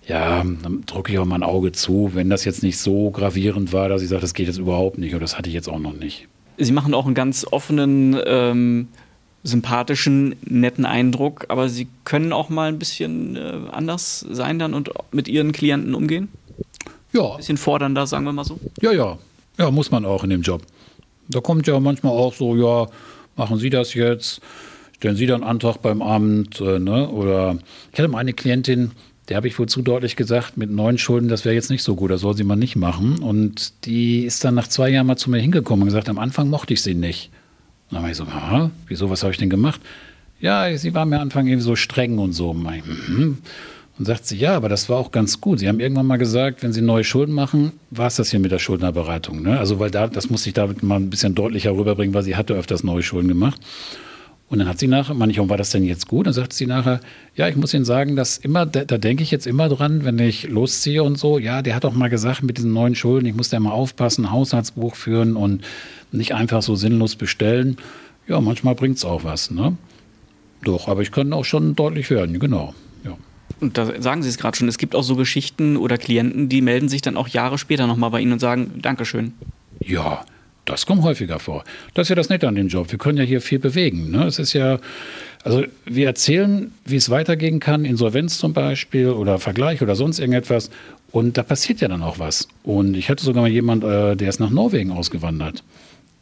ja, 0.08 0.44
dann 0.44 0.84
drücke 0.86 1.12
ich 1.12 1.20
auch 1.20 1.26
mal 1.26 1.36
ein 1.36 1.44
Auge 1.44 1.74
zu, 1.74 2.12
wenn 2.14 2.30
das 2.30 2.46
jetzt 2.46 2.64
nicht 2.64 2.80
so 2.80 3.12
gravierend 3.12 3.74
war, 3.74 3.90
dass 3.90 4.02
ich 4.02 4.10
sage, 4.10 4.22
das 4.22 4.34
geht 4.34 4.48
jetzt 4.48 4.58
überhaupt 4.58 4.98
nicht. 4.98 5.14
Und 5.14 5.22
das 5.22 5.38
hatte 5.38 5.50
ich 5.50 5.54
jetzt 5.54 5.68
auch 5.68 5.80
noch 5.80 5.94
nicht. 5.94 6.28
Sie 6.58 6.72
machen 6.72 6.94
auch 6.94 7.06
einen 7.06 7.16
ganz 7.16 7.46
offenen, 7.50 8.18
ähm, 8.26 8.88
sympathischen, 9.44 10.36
netten 10.44 10.86
Eindruck, 10.86 11.46
aber 11.50 11.70
Sie 11.70 11.88
können 12.04 12.34
auch 12.34 12.50
mal 12.50 12.70
ein 12.70 12.80
bisschen 12.80 13.36
äh, 13.36 13.60
anders 13.72 14.26
sein 14.30 14.60
dann 14.60 14.74
und 14.74 14.92
mit 15.12 15.28
Ihren 15.28 15.52
Klienten 15.52 15.94
umgehen? 15.94 16.30
Ja. 17.14 17.32
Ein 17.32 17.38
bisschen 17.38 17.58
fordernder, 17.58 18.08
sagen 18.08 18.26
wir 18.26 18.34
mal 18.34 18.44
so? 18.44 18.60
Ja, 18.82 18.92
ja. 18.92 19.18
Ja, 19.58 19.72
muss 19.72 19.92
man 19.92 20.06
auch 20.06 20.24
in 20.24 20.30
dem 20.30 20.42
Job. 20.42 20.62
Da 21.30 21.40
kommt 21.40 21.68
ja 21.68 21.80
manchmal 21.80 22.14
auch 22.14 22.34
so, 22.34 22.56
ja, 22.56 22.88
machen 23.36 23.58
Sie 23.58 23.70
das 23.70 23.94
jetzt, 23.94 24.42
stellen 24.96 25.16
Sie 25.16 25.26
dann 25.26 25.42
einen 25.42 25.52
Antrag 25.52 25.82
beim 25.82 26.02
Amt, 26.02 26.62
äh, 26.62 26.80
ne? 26.80 27.10
Oder 27.10 27.58
ich 27.92 28.00
hatte 28.00 28.10
mal 28.10 28.20
eine 28.20 28.34
Klientin, 28.34 28.92
der 29.30 29.38
habe 29.38 29.48
ich 29.48 29.60
wohl 29.60 29.68
zu 29.68 29.82
deutlich 29.82 30.16
gesagt, 30.16 30.58
mit 30.58 30.72
neuen 30.72 30.98
Schulden, 30.98 31.28
das 31.28 31.44
wäre 31.44 31.56
jetzt 31.56 31.70
nicht 31.70 31.84
so 31.84 31.96
gut, 31.96 32.12
das 32.12 32.22
soll 32.22 32.36
sie 32.36 32.46
mal 32.46 32.56
nicht 32.56 32.76
machen. 32.76 33.20
Und 33.20 33.86
die 33.86 34.24
ist 34.24 34.44
dann 34.44 34.56
nach 34.56 34.68
zwei 34.68 34.90
Jahren 34.90 35.08
mal 35.08 35.18
zu 35.18 35.30
mir 35.30 35.40
hingekommen 35.40 35.84
und 35.84 35.88
gesagt, 35.88 36.08
am 36.08 36.20
Anfang 36.20 36.50
mochte 36.50 36.74
ich 36.74 36.82
sie 36.82 36.94
nicht. 36.94 37.30
Und 37.90 37.96
dann 37.96 38.04
war 38.04 38.12
ich 38.12 38.18
so, 38.18 38.24
aha, 38.24 38.72
wieso, 38.88 39.10
was 39.10 39.24
habe 39.24 39.32
ich 39.32 39.38
denn 39.38 39.50
gemacht? 39.50 39.82
Ja, 40.40 40.76
sie 40.78 40.94
war 40.94 41.06
mir 41.06 41.18
am 41.18 41.24
Anfang 41.24 41.48
irgendwie 41.48 41.64
so 41.64 41.76
streng 41.76 42.20
und 42.20 42.32
so. 42.34 42.52
Und, 42.52 42.66
und 44.00 44.06
sagt 44.06 44.28
sie, 44.28 44.38
ja, 44.38 44.56
aber 44.56 44.70
das 44.70 44.88
war 44.88 44.98
auch 44.98 45.12
ganz 45.12 45.42
gut. 45.42 45.60
Sie 45.60 45.68
haben 45.68 45.80
irgendwann 45.80 46.06
mal 46.06 46.18
gesagt, 46.18 46.64
wenn 46.64 46.72
Sie 46.72 46.82
neue 46.82 47.04
Schulden 47.04 47.34
machen, 47.34 47.72
war 47.90 48.08
es 48.08 48.18
das 48.18 48.30
hier 48.30 48.40
mit 48.40 48.52
der 48.52 48.60
Schuldnerberatung. 48.60 49.42
Ne? 49.42 49.58
Also, 49.58 49.80
weil 49.80 49.90
da, 49.90 50.08
das 50.08 50.30
muss 50.30 50.46
ich 50.46 50.54
damit 50.54 50.84
mal 50.84 50.98
ein 50.98 51.10
bisschen 51.10 51.34
deutlicher 51.34 51.76
rüberbringen, 51.76 52.14
weil 52.14 52.24
sie 52.24 52.36
hatte 52.36 52.54
öfters 52.54 52.84
neue 52.84 53.02
Schulden 53.02 53.28
gemacht. 53.28 53.60
Und 54.50 54.60
dann 54.60 54.68
hat 54.70 54.80
sie 54.80 54.88
nachher, 54.88 55.14
manchmal, 55.14 55.50
war 55.50 55.58
das 55.58 55.72
denn 55.72 55.84
jetzt 55.84 56.08
gut? 56.08 56.26
Dann 56.26 56.34
sagt 56.34 56.54
sie 56.54 56.68
nachher, 56.68 57.02
ja, 57.36 57.50
ich 57.50 57.58
muss 57.58 57.74
Ihnen 57.74 57.84
sagen, 57.84 58.16
dass 58.16 58.38
immer, 58.38 58.66
da, 58.66 58.86
da 58.86 58.98
denke 58.98 59.22
ich 59.22 59.30
jetzt 59.30 59.46
immer 59.46 59.68
dran, 59.68 60.06
wenn 60.06 60.18
ich 60.20 60.48
losziehe 60.48 61.04
und 61.04 61.18
so, 61.18 61.38
ja, 61.38 61.62
der 61.62 61.76
hat 61.76 61.84
doch 61.84 61.94
mal 61.94 62.10
gesagt, 62.10 62.44
mit 62.44 62.58
diesen 62.58 62.72
neuen 62.72 62.96
Schulden, 62.96 63.26
ich 63.26 63.36
muss 63.36 63.50
da 63.50 63.60
mal 63.60 63.72
aufpassen, 63.72 64.32
Haushaltsbuch 64.32 64.96
führen 64.96 65.36
und 65.36 65.66
nicht 66.14 66.34
einfach 66.34 66.62
so 66.62 66.76
sinnlos 66.76 67.18
bestellen. 67.18 67.78
Ja, 68.28 68.40
manchmal 68.40 68.76
bringt 68.76 68.98
es 68.98 69.06
auch 69.06 69.26
was, 69.26 69.52
ne? 69.52 69.76
Doch, 70.64 70.88
aber 70.88 71.02
ich 71.02 71.12
kann 71.12 71.34
auch 71.34 71.46
schon 71.46 71.76
deutlich 71.76 72.10
werden, 72.10 72.40
genau. 72.40 72.74
Ja. 73.04 73.18
Und 73.60 73.78
da 73.78 74.02
sagen 74.02 74.24
Sie 74.24 74.30
es 74.30 74.38
gerade 74.38 74.56
schon, 74.58 74.70
es 74.70 74.78
gibt 74.78 74.96
auch 74.96 75.04
so 75.04 75.18
Geschichten 75.18 75.76
oder 75.76 75.98
Klienten, 75.98 76.48
die 76.48 76.62
melden 76.62 76.88
sich 76.88 77.02
dann 77.02 77.18
auch 77.18 77.28
Jahre 77.28 77.58
später 77.58 77.86
nochmal 77.86 78.12
bei 78.12 78.22
Ihnen 78.22 78.32
und 78.32 78.40
sagen, 78.40 78.80
Dankeschön. 78.82 79.34
Ja, 79.80 80.26
das 80.68 80.86
kommt 80.86 81.02
häufiger 81.04 81.40
vor. 81.40 81.64
Das 81.94 82.06
ist 82.06 82.10
ja 82.10 82.16
das 82.16 82.30
Nette 82.30 82.48
an 82.48 82.56
dem 82.56 82.68
Job. 82.68 82.92
Wir 82.92 83.00
können 83.00 83.18
ja 83.18 83.24
hier 83.24 83.42
viel 83.42 83.58
bewegen. 83.58 84.12
Ne? 84.12 84.26
Es 84.26 84.38
ist 84.38 84.54
ja, 84.54 84.80
also 85.44 85.64
wir 85.86 86.06
erzählen, 86.06 86.72
wie 86.86 86.98
es 86.98 87.10
weitergehen 87.10 87.60
kann, 87.60 87.86
Insolvenz 87.86 88.38
zum 88.38 88.54
Beispiel 88.54 89.10
oder 89.10 89.40
Vergleich 89.40 89.82
oder 89.82 89.96
sonst 89.96 90.20
irgendetwas. 90.20 90.70
Und 91.12 91.38
da 91.38 91.44
passiert 91.44 91.80
ja 91.80 91.88
dann 91.88 92.04
auch 92.04 92.20
was. 92.20 92.50
Und 92.64 92.96
ich 92.96 93.10
hatte 93.10 93.24
sogar 93.24 93.44
mal 93.44 93.50
jemand, 93.50 93.84
äh, 93.84 94.16
der 94.16 94.28
ist 94.28 94.40
nach 94.40 94.50
Norwegen 94.50 94.92
ausgewandert. 94.92 95.64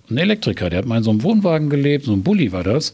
Ein 0.09 0.17
Elektriker, 0.17 0.69
der 0.69 0.79
hat 0.79 0.85
mal 0.85 0.97
in 0.97 1.03
so 1.03 1.09
einem 1.09 1.23
Wohnwagen 1.23 1.69
gelebt, 1.69 2.05
so 2.05 2.13
ein 2.13 2.21
Bulli 2.21 2.51
war 2.51 2.63
das, 2.63 2.93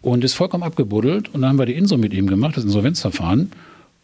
und 0.00 0.24
ist 0.24 0.32
vollkommen 0.32 0.62
abgebuddelt. 0.62 1.34
Und 1.34 1.42
dann 1.42 1.50
haben 1.50 1.58
wir 1.58 1.66
die 1.66 1.74
Inso 1.74 1.98
mit 1.98 2.14
ihm 2.14 2.26
gemacht, 2.26 2.56
das 2.56 2.64
Insolvenzverfahren. 2.64 3.50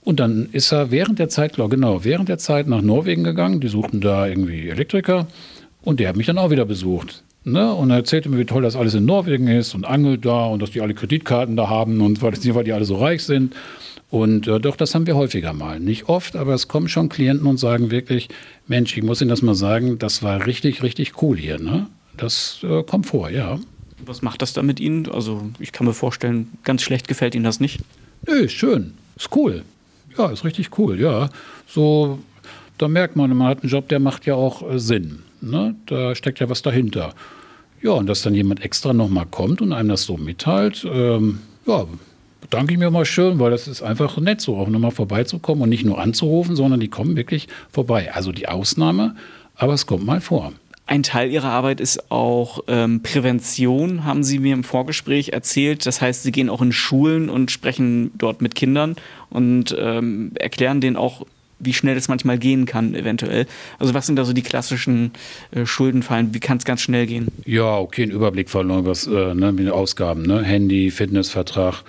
Und 0.05 0.21
dann 0.21 0.49
ist 0.53 0.73
er 0.73 0.91
während 0.91 1.19
der 1.19 1.31
Zeit, 1.31 1.55
genau, 1.57 2.05
während 2.05 2.29
der 2.29 2.39
Zeit 2.39 2.67
nach 2.67 2.83
Norwegen 2.83 3.25
gegangen. 3.25 3.61
Die 3.61 3.69
suchten 3.69 4.01
da 4.01 4.27
irgendwie 4.27 4.69
Elektriker. 4.69 5.27
Und 5.83 6.01
der 6.01 6.09
hat 6.09 6.17
mich 6.17 6.27
dann 6.27 6.39
auch 6.39 6.51
wieder 6.51 6.65
besucht. 6.65 7.23
Ne? 7.45 7.73
Und 7.75 7.91
er 7.91 7.97
erzählte 7.97 8.29
mir, 8.29 8.39
wie 8.39 8.45
toll 8.45 8.63
das 8.63 8.77
alles 8.77 8.95
in 8.95 9.05
Norwegen 9.05 9.49
ist 9.49 9.75
und 9.75 9.85
angelt 9.85 10.25
da 10.25 10.47
und 10.47 10.63
dass 10.63 10.71
die 10.71 10.81
alle 10.81 10.95
Kreditkarten 10.95 11.57
da 11.57 11.69
haben 11.69 12.01
und 12.01 12.23
weil, 12.23 12.33
weil 12.33 12.65
die 12.65 12.73
alle 12.73 12.85
so 12.85 12.97
reich 12.97 13.25
sind. 13.25 13.55
Und 14.11 14.47
äh, 14.47 14.61
doch, 14.61 14.77
das 14.77 14.95
haben 14.95 15.07
wir 15.07 15.17
häufiger 15.17 15.53
mal. 15.53 15.81
Nicht 15.81 16.09
oft, 16.09 16.37
aber 16.37 16.55
es 16.55 16.69
kommen 16.69 16.89
schon 16.89 17.09
Klienten 17.09 17.47
und 17.47 17.57
sagen 17.57 17.91
wirklich, 17.91 18.29
Mensch, 18.69 18.97
ich 18.97 19.03
muss 19.03 19.21
Ihnen 19.21 19.31
das 19.31 19.43
mal 19.43 19.55
sagen, 19.55 19.99
das 19.99 20.23
war 20.23 20.47
richtig, 20.47 20.83
richtig 20.83 21.21
cool 21.23 21.37
hier. 21.37 21.59
Ne? 21.59 21.87
Das 22.17 22.59
äh, 22.63 22.83
kommt 22.83 23.07
vor, 23.07 23.31
ja. 23.31 23.59
Was 24.05 24.23
macht 24.23 24.43
das 24.43 24.53
da 24.53 24.63
mit 24.63 24.81
Ihnen? 24.81 25.09
Also 25.11 25.43
ich 25.59 25.73
kann 25.73 25.87
mir 25.87 25.95
vorstellen, 25.95 26.51
ganz 26.63 26.83
schlecht 26.83 27.09
gefällt 27.09 27.35
Ihnen 27.35 27.45
das 27.45 27.59
nicht. 27.59 27.81
Nö, 28.27 28.35
ist 28.35 28.53
schön. 28.53 28.95
Ist 29.17 29.35
cool. 29.35 29.63
Ja, 30.17 30.31
ist 30.31 30.45
richtig 30.45 30.79
cool, 30.79 31.01
ja. 31.01 31.31
So, 31.67 32.19
da 32.79 32.89
merkt 32.89 33.17
man, 33.17 33.35
man 33.37 33.49
hat 33.49 33.63
einen 33.63 33.71
Job, 33.71 33.89
der 33.89 33.99
macht 33.99 34.27
ja 34.27 34.35
auch 34.35 34.71
äh, 34.71 34.79
Sinn. 34.79 35.23
Ne? 35.43 35.75
Da 35.87 36.15
steckt 36.15 36.41
ja 36.41 36.49
was 36.49 36.63
dahinter. 36.63 37.15
Ja, 37.83 37.93
und 37.93 38.07
dass 38.07 38.23
dann 38.23 38.35
jemand 38.35 38.65
extra 38.65 38.93
nochmal 38.93 39.27
kommt 39.27 39.61
und 39.61 39.73
einem 39.73 39.89
das 39.89 40.05
so 40.05 40.17
mitteilt, 40.17 40.87
ähm, 40.91 41.41
ja, 41.67 41.87
bedanke 42.41 42.75
ich 42.75 42.79
mir 42.79 42.91
mal 42.91 43.05
schön, 43.05 43.39
weil 43.41 43.51
das 43.51 43.67
ist 43.67 43.83
einfach 43.83 44.19
nett, 44.19 44.41
so 44.41 44.57
auch 44.57 44.69
nochmal 44.69 44.91
vorbeizukommen 44.91 45.63
und 45.63 45.69
nicht 45.69 45.85
nur 45.85 45.99
anzurufen, 45.99 46.55
sondern 46.55 46.81
die 46.81 46.89
kommen 46.89 47.17
wirklich 47.17 47.49
vorbei. 47.71 48.13
Also 48.15 48.31
die 48.31 48.49
Ausnahme, 48.49 49.17
aber 49.57 49.75
es 49.75 49.87
kommt 49.87 50.05
mal 50.05 50.21
vor. 50.21 50.53
Ein 50.87 51.03
Teil 51.05 51.31
Ihrer 51.31 51.49
Arbeit 51.49 51.81
ist 51.81 52.11
auch 52.11 52.61
ähm, 52.67 53.03
Prävention, 53.03 54.05
haben 54.05 54.25
Sie 54.25 54.39
mir 54.39 54.53
im 54.53 54.65
Vorgespräch 54.65 55.31
erzählt. 55.31 55.87
Das 55.87 56.01
heißt, 56.01 56.25
Sie 56.25 56.33
gehen 56.33 56.51
auch 56.51 56.61
in 56.61 56.73
Schulen 56.73 57.31
und 57.31 57.51
sprechen 57.51 58.11
dort 58.19 58.43
mit 58.43 58.55
Kindern 58.55 58.97
und 59.31 59.75
ähm, 59.79 60.33
erklären 60.39 60.81
denen 60.81 60.97
auch, 60.97 61.25
wie 61.63 61.73
schnell 61.73 61.97
es 61.97 62.09
manchmal 62.09 62.39
gehen 62.39 62.67
kann, 62.67 62.95
eventuell. 62.95 63.47
Also 63.79 63.95
was 63.95 64.07
sind 64.07 64.17
da 64.17 64.25
so 64.25 64.33
die 64.33 64.43
klassischen 64.43 65.13
äh, 65.53 65.65
Schuldenfallen? 65.65 66.35
Wie 66.35 66.41
kann 66.41 66.59
es 66.59 66.65
ganz 66.65 66.81
schnell 66.81 67.07
gehen? 67.07 67.29
Ja, 67.45 67.79
okay, 67.79 68.03
ein 68.03 68.11
Überblick 68.11 68.51
verloren, 68.51 68.85
was 68.85 69.07
äh, 69.07 69.35
ne, 69.35 69.53
mit 69.53 69.71
Ausgaben, 69.71 70.23
ne? 70.23 70.43
Handy, 70.43 70.91
Fitnessvertrag. 70.91 71.85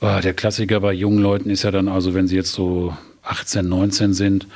Ah, 0.00 0.20
der 0.20 0.34
Klassiker 0.34 0.80
bei 0.80 0.92
jungen 0.92 1.18
Leuten 1.18 1.50
ist 1.50 1.62
ja 1.62 1.70
dann 1.70 1.88
also, 1.88 2.14
wenn 2.14 2.26
sie 2.26 2.36
jetzt 2.36 2.52
so 2.52 2.96
18, 3.22 3.68
19 3.68 4.14
sind, 4.14 4.46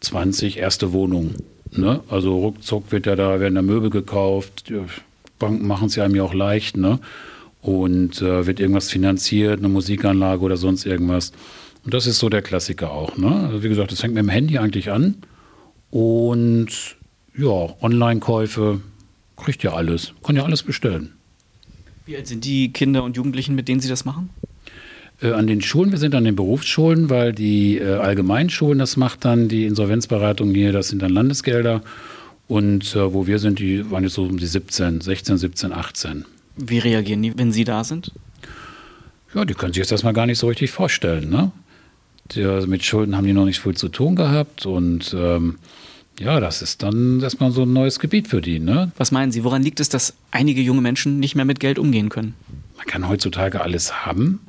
20, 0.00 0.58
erste 0.58 0.92
Wohnung. 0.92 1.34
Ne? 1.70 2.00
Also 2.08 2.36
ruckzuck 2.38 2.90
wird 2.90 3.06
ja 3.06 3.14
da, 3.14 3.40
werden 3.40 3.54
da 3.54 3.62
Möbel 3.62 3.90
gekauft, 3.90 4.72
Banken 5.38 5.66
machen 5.66 5.86
es 5.86 5.96
ja 5.96 6.04
einem 6.04 6.14
ja 6.14 6.22
auch 6.24 6.34
leicht, 6.34 6.76
ne? 6.76 6.98
Und 7.60 8.22
äh, 8.22 8.46
wird 8.46 8.60
irgendwas 8.60 8.90
finanziert, 8.90 9.58
eine 9.58 9.68
Musikanlage 9.68 10.42
oder 10.42 10.56
sonst 10.56 10.86
irgendwas. 10.86 11.32
Und 11.88 11.94
das 11.94 12.06
ist 12.06 12.18
so 12.18 12.28
der 12.28 12.42
Klassiker 12.42 12.90
auch. 12.90 13.16
Ne? 13.16 13.34
Also 13.46 13.62
wie 13.62 13.68
gesagt, 13.70 13.90
das 13.90 14.02
fängt 14.02 14.12
mit 14.12 14.22
dem 14.22 14.28
Handy 14.28 14.58
eigentlich 14.58 14.90
an. 14.90 15.14
Und 15.90 16.68
ja, 17.34 17.74
Online-Käufe, 17.80 18.82
kriegt 19.38 19.62
ja 19.62 19.72
alles, 19.72 20.12
kann 20.22 20.36
ja 20.36 20.44
alles 20.44 20.62
bestellen. 20.62 21.14
Wie 22.04 22.14
alt 22.14 22.26
sind 22.26 22.44
die 22.44 22.74
Kinder 22.74 23.04
und 23.04 23.16
Jugendlichen, 23.16 23.54
mit 23.54 23.68
denen 23.68 23.80
Sie 23.80 23.88
das 23.88 24.04
machen? 24.04 24.28
Äh, 25.22 25.30
an 25.30 25.46
den 25.46 25.62
Schulen, 25.62 25.90
wir 25.90 25.98
sind 25.98 26.14
an 26.14 26.24
den 26.24 26.36
Berufsschulen, 26.36 27.08
weil 27.08 27.32
die 27.32 27.78
äh, 27.78 27.94
Allgemeinschulen, 27.94 28.78
das 28.78 28.98
macht 28.98 29.24
dann 29.24 29.48
die 29.48 29.64
Insolvenzberatung 29.64 30.52
hier, 30.52 30.72
das 30.72 30.88
sind 30.88 31.00
dann 31.00 31.12
Landesgelder. 31.12 31.80
Und 32.48 32.94
äh, 32.96 33.14
wo 33.14 33.26
wir 33.26 33.38
sind, 33.38 33.60
die 33.60 33.90
waren 33.90 34.04
jetzt 34.04 34.12
so 34.12 34.24
um 34.24 34.36
die 34.36 34.44
17, 34.44 35.00
16, 35.00 35.38
17, 35.38 35.72
18. 35.72 36.26
Wie 36.58 36.80
reagieren 36.80 37.22
die, 37.22 37.38
wenn 37.38 37.50
Sie 37.50 37.64
da 37.64 37.82
sind? 37.82 38.12
Ja, 39.32 39.46
die 39.46 39.54
können 39.54 39.72
sich 39.72 39.80
jetzt 39.80 39.92
erstmal 39.92 40.12
gar 40.12 40.26
nicht 40.26 40.38
so 40.38 40.48
richtig 40.48 40.70
vorstellen. 40.70 41.30
Ne? 41.30 41.50
Die, 42.32 42.44
mit 42.66 42.84
Schulden 42.84 43.16
haben 43.16 43.26
die 43.26 43.32
noch 43.32 43.44
nicht 43.44 43.60
viel 43.60 43.76
zu 43.76 43.88
tun 43.88 44.16
gehabt 44.16 44.66
und 44.66 45.14
ähm, 45.16 45.58
ja, 46.20 46.40
das 46.40 46.62
ist 46.62 46.82
dann 46.82 47.20
erstmal 47.20 47.52
so 47.52 47.62
ein 47.62 47.72
neues 47.72 47.98
Gebiet 48.00 48.28
für 48.28 48.40
die. 48.40 48.58
Ne? 48.58 48.90
Was 48.96 49.12
meinen 49.12 49.30
Sie, 49.30 49.44
woran 49.44 49.62
liegt 49.62 49.80
es, 49.80 49.88
dass 49.88 50.14
einige 50.30 50.60
junge 50.60 50.80
Menschen 50.80 51.20
nicht 51.20 51.36
mehr 51.36 51.44
mit 51.44 51.60
Geld 51.60 51.78
umgehen 51.78 52.08
können? 52.08 52.34
Man 52.76 52.86
kann 52.86 53.08
heutzutage 53.08 53.60
alles 53.60 54.04
haben. 54.04 54.40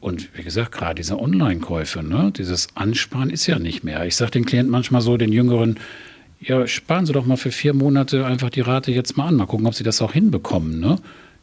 Und 0.00 0.36
wie 0.36 0.42
gesagt, 0.42 0.72
gerade 0.72 0.96
diese 0.96 1.18
Online-Käufe, 1.18 2.02
ne? 2.02 2.32
dieses 2.36 2.68
Ansparen 2.74 3.30
ist 3.30 3.46
ja 3.46 3.58
nicht 3.58 3.84
mehr. 3.84 4.04
Ich 4.06 4.16
sage 4.16 4.32
den 4.32 4.44
Klienten 4.44 4.70
manchmal 4.70 5.00
so, 5.00 5.16
den 5.16 5.32
Jüngeren, 5.32 5.78
ja, 6.40 6.66
sparen 6.66 7.06
Sie 7.06 7.12
doch 7.12 7.26
mal 7.26 7.36
für 7.36 7.50
vier 7.50 7.74
Monate 7.74 8.24
einfach 8.24 8.50
die 8.50 8.60
Rate 8.60 8.92
jetzt 8.92 9.16
mal 9.16 9.26
an. 9.26 9.36
Mal 9.36 9.46
gucken, 9.46 9.66
ob 9.66 9.74
Sie 9.74 9.84
das 9.84 10.00
auch 10.02 10.12
hinbekommen. 10.12 10.78
Ne? 10.78 10.98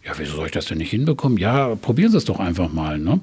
Ja, 0.05 0.13
wieso 0.17 0.35
soll 0.35 0.45
ich 0.45 0.51
das 0.53 0.65
denn 0.65 0.77
nicht 0.77 0.91
hinbekommen? 0.91 1.37
Ja, 1.37 1.75
probieren 1.75 2.11
Sie 2.11 2.17
es 2.17 2.25
doch 2.25 2.39
einfach 2.39 2.71
mal. 2.71 2.97
Ne? 2.97 3.19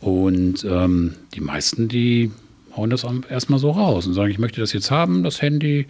Und 0.00 0.64
ähm, 0.64 1.14
die 1.34 1.40
meisten, 1.40 1.88
die 1.88 2.30
hauen 2.76 2.90
das 2.90 3.04
erstmal 3.28 3.58
so 3.58 3.70
raus 3.70 4.06
und 4.06 4.14
sagen, 4.14 4.30
ich 4.30 4.38
möchte 4.38 4.60
das 4.60 4.72
jetzt 4.72 4.90
haben, 4.90 5.24
das 5.24 5.42
Handy 5.42 5.86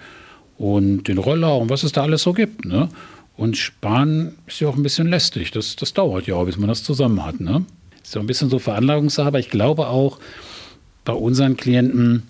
und 0.56 1.04
den 1.08 1.18
Roller 1.18 1.56
und 1.56 1.70
was 1.70 1.82
es 1.82 1.92
da 1.92 2.02
alles 2.02 2.22
so 2.22 2.32
gibt. 2.32 2.64
Ne? 2.64 2.88
Und 3.36 3.56
sparen 3.56 4.34
ist 4.46 4.60
ja 4.60 4.68
auch 4.68 4.76
ein 4.76 4.82
bisschen 4.82 5.08
lästig. 5.08 5.50
Das, 5.50 5.76
das 5.76 5.92
dauert 5.92 6.26
ja 6.26 6.34
auch, 6.34 6.46
bis 6.46 6.56
man 6.58 6.68
das 6.68 6.82
zusammen 6.82 7.24
hat. 7.24 7.40
Ne? 7.40 7.64
Ist 8.02 8.14
ja 8.14 8.20
ein 8.20 8.26
bisschen 8.26 8.50
so 8.50 8.58
Veranlagungssache, 8.58 9.28
aber 9.28 9.38
ich 9.38 9.50
glaube 9.50 9.88
auch 9.88 10.18
bei 11.04 11.12
unseren 11.12 11.56
Klienten, 11.56 12.24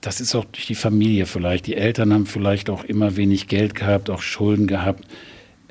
das 0.00 0.20
ist 0.20 0.34
auch 0.34 0.44
durch 0.46 0.66
die 0.66 0.74
Familie 0.74 1.26
vielleicht. 1.26 1.66
Die 1.66 1.76
Eltern 1.76 2.12
haben 2.12 2.26
vielleicht 2.26 2.70
auch 2.70 2.84
immer 2.84 3.16
wenig 3.16 3.48
Geld 3.48 3.74
gehabt, 3.74 4.10
auch 4.10 4.22
Schulden 4.22 4.66
gehabt. 4.66 5.04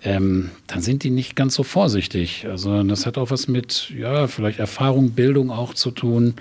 Ähm, 0.04 0.52
dann 0.68 0.82
sind 0.82 1.04
die 1.04 1.10
nicht 1.10 1.36
ganz 1.36 1.56
so 1.56 1.64
vorsichtig. 1.64 2.46
Also 2.50 2.84
das 2.84 3.06
hat 3.06 3.18
auch 3.18 3.32
was 3.32 3.48
mit, 3.48 3.90
ja, 3.98 4.28
vielleicht 4.28 4.60
Erfahrung, 4.60 5.12
Bildung 5.12 5.50
auch 5.50 5.74
zu 5.74 5.92
tun. 5.92 6.34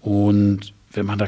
Und 0.00 0.72
wenn 0.92 1.06
man 1.06 1.18
da, 1.18 1.26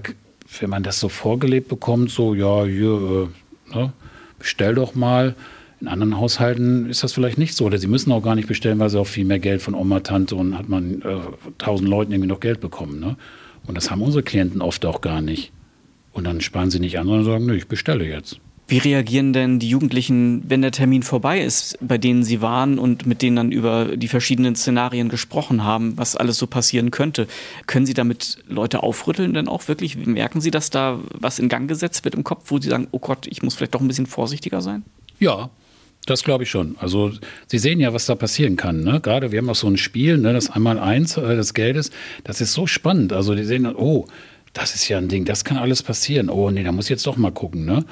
wenn 0.61 0.71
man 0.71 0.85
das 0.85 1.01
so 1.01 1.09
vorgelebt 1.09 1.69
bekommt, 1.69 2.11
so, 2.11 2.35
ja, 2.35 2.65
hier, 2.65 3.29
äh, 3.73 3.77
ne, 3.77 3.93
bestell 4.39 4.77
doch 4.77 4.95
mal. 4.95 5.35
In 5.81 5.89
anderen 5.89 6.17
Haushalten 6.17 6.89
ist 6.89 7.03
das 7.03 7.13
vielleicht 7.13 7.39
nicht 7.39 7.57
so. 7.57 7.65
Oder 7.65 7.79
sie 7.79 7.89
müssen 7.89 8.13
auch 8.13 8.23
gar 8.23 8.37
nicht 8.37 8.49
bestellen, 8.49 8.79
weil 8.79 8.89
sie 8.89 8.99
auch 8.99 9.07
viel 9.07 9.25
mehr 9.25 9.41
Geld 9.41 9.61
von 9.61 9.75
Oma, 9.75 10.01
Tante 10.01 10.37
und 10.37 10.57
hat 10.57 10.69
man 10.69 11.03
äh, 11.03 11.17
tausend 11.59 11.89
äh, 11.89 11.91
Leuten 11.91 12.13
irgendwie 12.13 12.29
noch 12.29 12.41
Geld 12.41 12.61
bekommen. 12.61 13.01
Ne? 13.01 13.17
Und 13.67 13.77
das 13.77 13.91
haben 13.91 14.01
unsere 14.01 14.23
Klienten 14.23 14.63
oft 14.63 14.87
auch 14.87 15.01
gar 15.01 15.21
nicht. 15.21 15.51
Und 16.13 16.25
dann 16.25 16.41
sparen 16.41 16.71
sie 16.71 16.79
nicht 16.79 16.99
an, 16.99 17.07
sondern 17.07 17.25
sagen, 17.25 17.47
nö, 17.47 17.57
ich 17.57 17.67
bestelle 17.67 18.07
jetzt. 18.07 18.39
Wie 18.67 18.79
reagieren 18.79 19.35
denn 19.35 19.59
die 19.59 19.69
Jugendlichen, 19.69 20.43
wenn 20.49 20.63
der 20.63 20.71
Termin 20.71 21.03
vorbei 21.03 21.43
ist, 21.43 21.77
bei 21.83 21.99
denen 21.99 22.23
sie 22.23 22.41
waren 22.41 22.79
und 22.79 23.05
mit 23.05 23.21
denen 23.21 23.37
dann 23.37 23.53
über 23.53 23.97
die 23.97 24.09
verschiedenen 24.09 24.57
Szenarien 24.57 25.11
gesprochen 25.11 25.65
haben, 25.65 25.99
was 25.99 26.17
alles 26.17 26.39
so 26.39 26.47
passieren 26.47 26.91
könnte? 26.91 27.27
Können 27.67 27.85
Sie 27.85 27.93
damit 27.93 28.39
Leute 28.49 28.83
aufrütteln 28.83 29.35
denn 29.35 29.49
auch 29.49 29.69
wirklich? 29.69 29.97
Merken 29.97 30.41
Sie, 30.41 30.51
dass 30.51 30.71
da 30.71 30.99
was 31.13 31.39
in 31.39 31.51
Gang 31.51 31.69
gesetzt 31.69 32.05
wird 32.05 32.15
im 32.15 32.25
Kopf, 32.25 32.45
wo 32.51 32.59
Sie 32.59 32.71
sagen, 32.71 32.89
oh 32.91 33.01
Gott, 33.01 33.27
ich 33.27 33.43
muss 33.43 33.55
vielleicht 33.55 33.75
doch 33.75 33.83
ein 33.83 33.89
bisschen 33.89 34.07
vorsichtiger 34.07 34.63
sein? 34.63 34.83
Ja, 35.21 35.51
das 36.07 36.25
glaube 36.25 36.45
ich 36.45 36.51
schon. 36.51 36.77
Also 36.81 37.13
Sie 37.47 37.59
sehen 37.59 37.81
ja, 37.81 37.93
was 37.93 38.07
da 38.07 38.15
passieren 38.15 38.57
kann. 38.57 38.83
Ne? 38.83 39.01
Gerade 39.01 39.31
wir 39.31 39.41
haben 39.41 39.51
auch 39.51 39.55
so 39.55 39.69
ein 39.69 39.77
Spiel, 39.77 40.17
ne, 40.17 40.33
das 40.33 40.51
einmal 40.51 40.79
eins 40.79 41.19
äh, 41.19 41.37
des 41.37 41.53
Geldes. 41.53 41.91
Das 42.25 42.41
ist 42.41 42.55
so 42.55 42.67
spannend. 42.67 43.13
Also 43.13 43.35
die 43.35 43.45
sehen, 43.45 43.67
oh, 43.75 44.07
das 44.55 44.75
ist 44.75 44.89
ja 44.89 44.99
ein 44.99 45.09
Ding, 45.09 45.27
das 45.27 45.45
kann 45.45 45.59
alles 45.59 45.83
passieren. 45.83 46.31
Oh 46.31 46.51
nee, 46.51 46.63
da 46.63 46.73
muss 46.73 46.87
ich 46.87 46.91
jetzt 46.91 47.07
doch 47.07 47.17
mal 47.17 47.33
gucken. 47.33 47.67
Ne? 47.67 47.85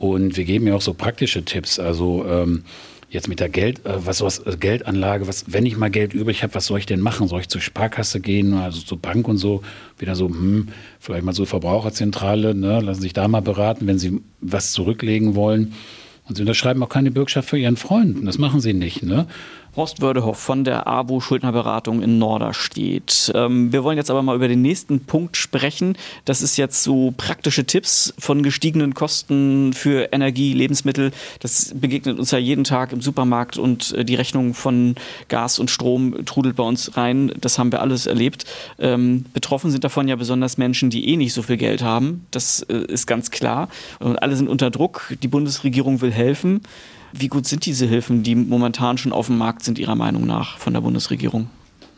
Und 0.00 0.38
wir 0.38 0.44
geben 0.44 0.66
ja 0.66 0.74
auch 0.74 0.80
so 0.80 0.94
praktische 0.94 1.44
Tipps. 1.44 1.78
Also 1.78 2.24
ähm, 2.26 2.64
jetzt 3.10 3.28
mit 3.28 3.38
der 3.38 3.50
Geld, 3.50 3.84
äh, 3.84 4.06
was 4.06 4.22
was 4.22 4.38
äh, 4.38 4.56
Geldanlage, 4.58 5.28
was, 5.28 5.52
wenn 5.52 5.66
ich 5.66 5.76
mal 5.76 5.90
Geld 5.90 6.14
übrig 6.14 6.42
habe, 6.42 6.54
was 6.54 6.64
soll 6.64 6.78
ich 6.78 6.86
denn 6.86 7.00
machen? 7.00 7.28
Soll 7.28 7.40
ich 7.40 7.50
zur 7.50 7.60
Sparkasse 7.60 8.20
gehen, 8.20 8.54
also 8.54 8.80
zur 8.80 8.98
Bank 8.98 9.28
und 9.28 9.36
so? 9.36 9.60
Wieder 9.98 10.14
so, 10.14 10.28
hm, 10.28 10.68
vielleicht 11.00 11.22
mal 11.22 11.34
zur 11.34 11.46
Verbraucherzentrale, 11.46 12.54
ne? 12.54 12.80
lassen 12.80 13.02
sich 13.02 13.12
da 13.12 13.28
mal 13.28 13.42
beraten, 13.42 13.86
wenn 13.86 13.98
Sie 13.98 14.22
was 14.40 14.72
zurücklegen 14.72 15.34
wollen. 15.34 15.74
Und 16.26 16.36
Sie 16.36 16.42
unterschreiben 16.44 16.82
auch 16.82 16.88
keine 16.88 17.10
Bürgschaft 17.10 17.50
für 17.50 17.58
Ihren 17.58 17.76
Freund. 17.76 18.26
Das 18.26 18.38
machen 18.38 18.60
Sie 18.60 18.72
nicht. 18.72 19.02
Ne? 19.02 19.26
Horst 19.76 20.02
Wördehoff 20.02 20.38
von 20.38 20.64
der 20.64 20.88
ABO 20.88 21.20
Schuldnerberatung 21.20 22.02
in 22.02 22.18
Norderstedt. 22.18 23.30
Ähm, 23.34 23.72
wir 23.72 23.84
wollen 23.84 23.96
jetzt 23.96 24.10
aber 24.10 24.22
mal 24.22 24.34
über 24.34 24.48
den 24.48 24.62
nächsten 24.62 25.00
Punkt 25.00 25.36
sprechen. 25.36 25.96
Das 26.24 26.42
ist 26.42 26.56
jetzt 26.56 26.82
so 26.82 27.14
praktische 27.16 27.64
Tipps 27.64 28.12
von 28.18 28.42
gestiegenen 28.42 28.94
Kosten 28.94 29.72
für 29.72 30.12
Energie, 30.12 30.54
Lebensmittel. 30.54 31.12
Das 31.38 31.72
begegnet 31.74 32.18
uns 32.18 32.32
ja 32.32 32.38
jeden 32.38 32.64
Tag 32.64 32.92
im 32.92 33.00
Supermarkt 33.00 33.58
und 33.58 33.92
äh, 33.92 34.04
die 34.04 34.16
Rechnung 34.16 34.54
von 34.54 34.96
Gas 35.28 35.60
und 35.60 35.70
Strom 35.70 36.24
trudelt 36.24 36.56
bei 36.56 36.64
uns 36.64 36.96
rein. 36.96 37.32
Das 37.40 37.58
haben 37.58 37.70
wir 37.70 37.80
alles 37.80 38.06
erlebt. 38.06 38.46
Ähm, 38.80 39.24
betroffen 39.32 39.70
sind 39.70 39.84
davon 39.84 40.08
ja 40.08 40.16
besonders 40.16 40.58
Menschen, 40.58 40.90
die 40.90 41.08
eh 41.08 41.16
nicht 41.16 41.32
so 41.32 41.42
viel 41.42 41.56
Geld 41.56 41.82
haben. 41.82 42.26
Das 42.32 42.62
äh, 42.62 42.76
ist 42.76 43.06
ganz 43.06 43.30
klar. 43.30 43.68
Und 44.00 44.20
alle 44.20 44.34
sind 44.34 44.48
unter 44.48 44.70
Druck. 44.70 45.14
Die 45.22 45.28
Bundesregierung 45.28 46.00
will 46.00 46.12
helfen. 46.12 46.62
Wie 47.12 47.28
gut 47.28 47.46
sind 47.46 47.66
diese 47.66 47.86
Hilfen, 47.86 48.22
die 48.22 48.34
momentan 48.34 48.98
schon 48.98 49.12
auf 49.12 49.26
dem 49.26 49.38
Markt 49.38 49.64
sind, 49.64 49.78
Ihrer 49.78 49.96
Meinung 49.96 50.26
nach 50.26 50.58
von 50.58 50.72
der 50.72 50.80
Bundesregierung? 50.80 51.48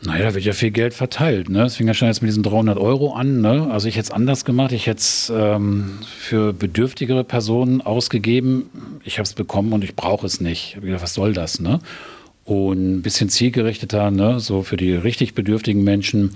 Naja, 0.05 0.25
da 0.25 0.33
wird 0.33 0.43
ja 0.43 0.53
viel 0.53 0.71
Geld 0.71 0.93
verteilt. 0.93 1.49
Ne? 1.49 1.59
Das 1.59 1.77
fing 1.77 1.87
ja 1.87 1.93
schon 1.93 2.09
jetzt 2.09 2.21
mit 2.21 2.29
diesen 2.29 2.43
300 2.43 2.77
Euro 2.77 3.13
an. 3.13 3.41
Ne? 3.41 3.69
Also 3.71 3.87
ich 3.87 3.95
hätte 3.95 4.05
es 4.07 4.11
anders 4.11 4.43
gemacht. 4.43 4.73
Ich 4.73 4.87
hätte 4.87 4.99
es 4.99 5.31
ähm, 5.33 5.99
für 6.05 6.51
bedürftigere 6.51 7.23
Personen 7.23 7.81
ausgegeben. 7.81 8.69
Ich 9.05 9.17
habe 9.17 9.23
es 9.23 9.33
bekommen 9.33 9.71
und 9.71 9.83
ich 9.83 9.95
brauche 9.95 10.25
es 10.25 10.41
nicht. 10.41 10.75
Ich 10.77 10.81
gedacht, 10.83 11.03
was 11.03 11.13
soll 11.13 11.33
das? 11.33 11.61
Ne? 11.61 11.79
Und 12.43 12.97
ein 12.97 13.01
bisschen 13.01 13.29
zielgerichteter, 13.29 14.11
ne? 14.11 14.41
so 14.41 14.61
für 14.63 14.75
die 14.75 14.91
richtig 14.91 15.35
bedürftigen 15.35 15.83
Menschen. 15.85 16.35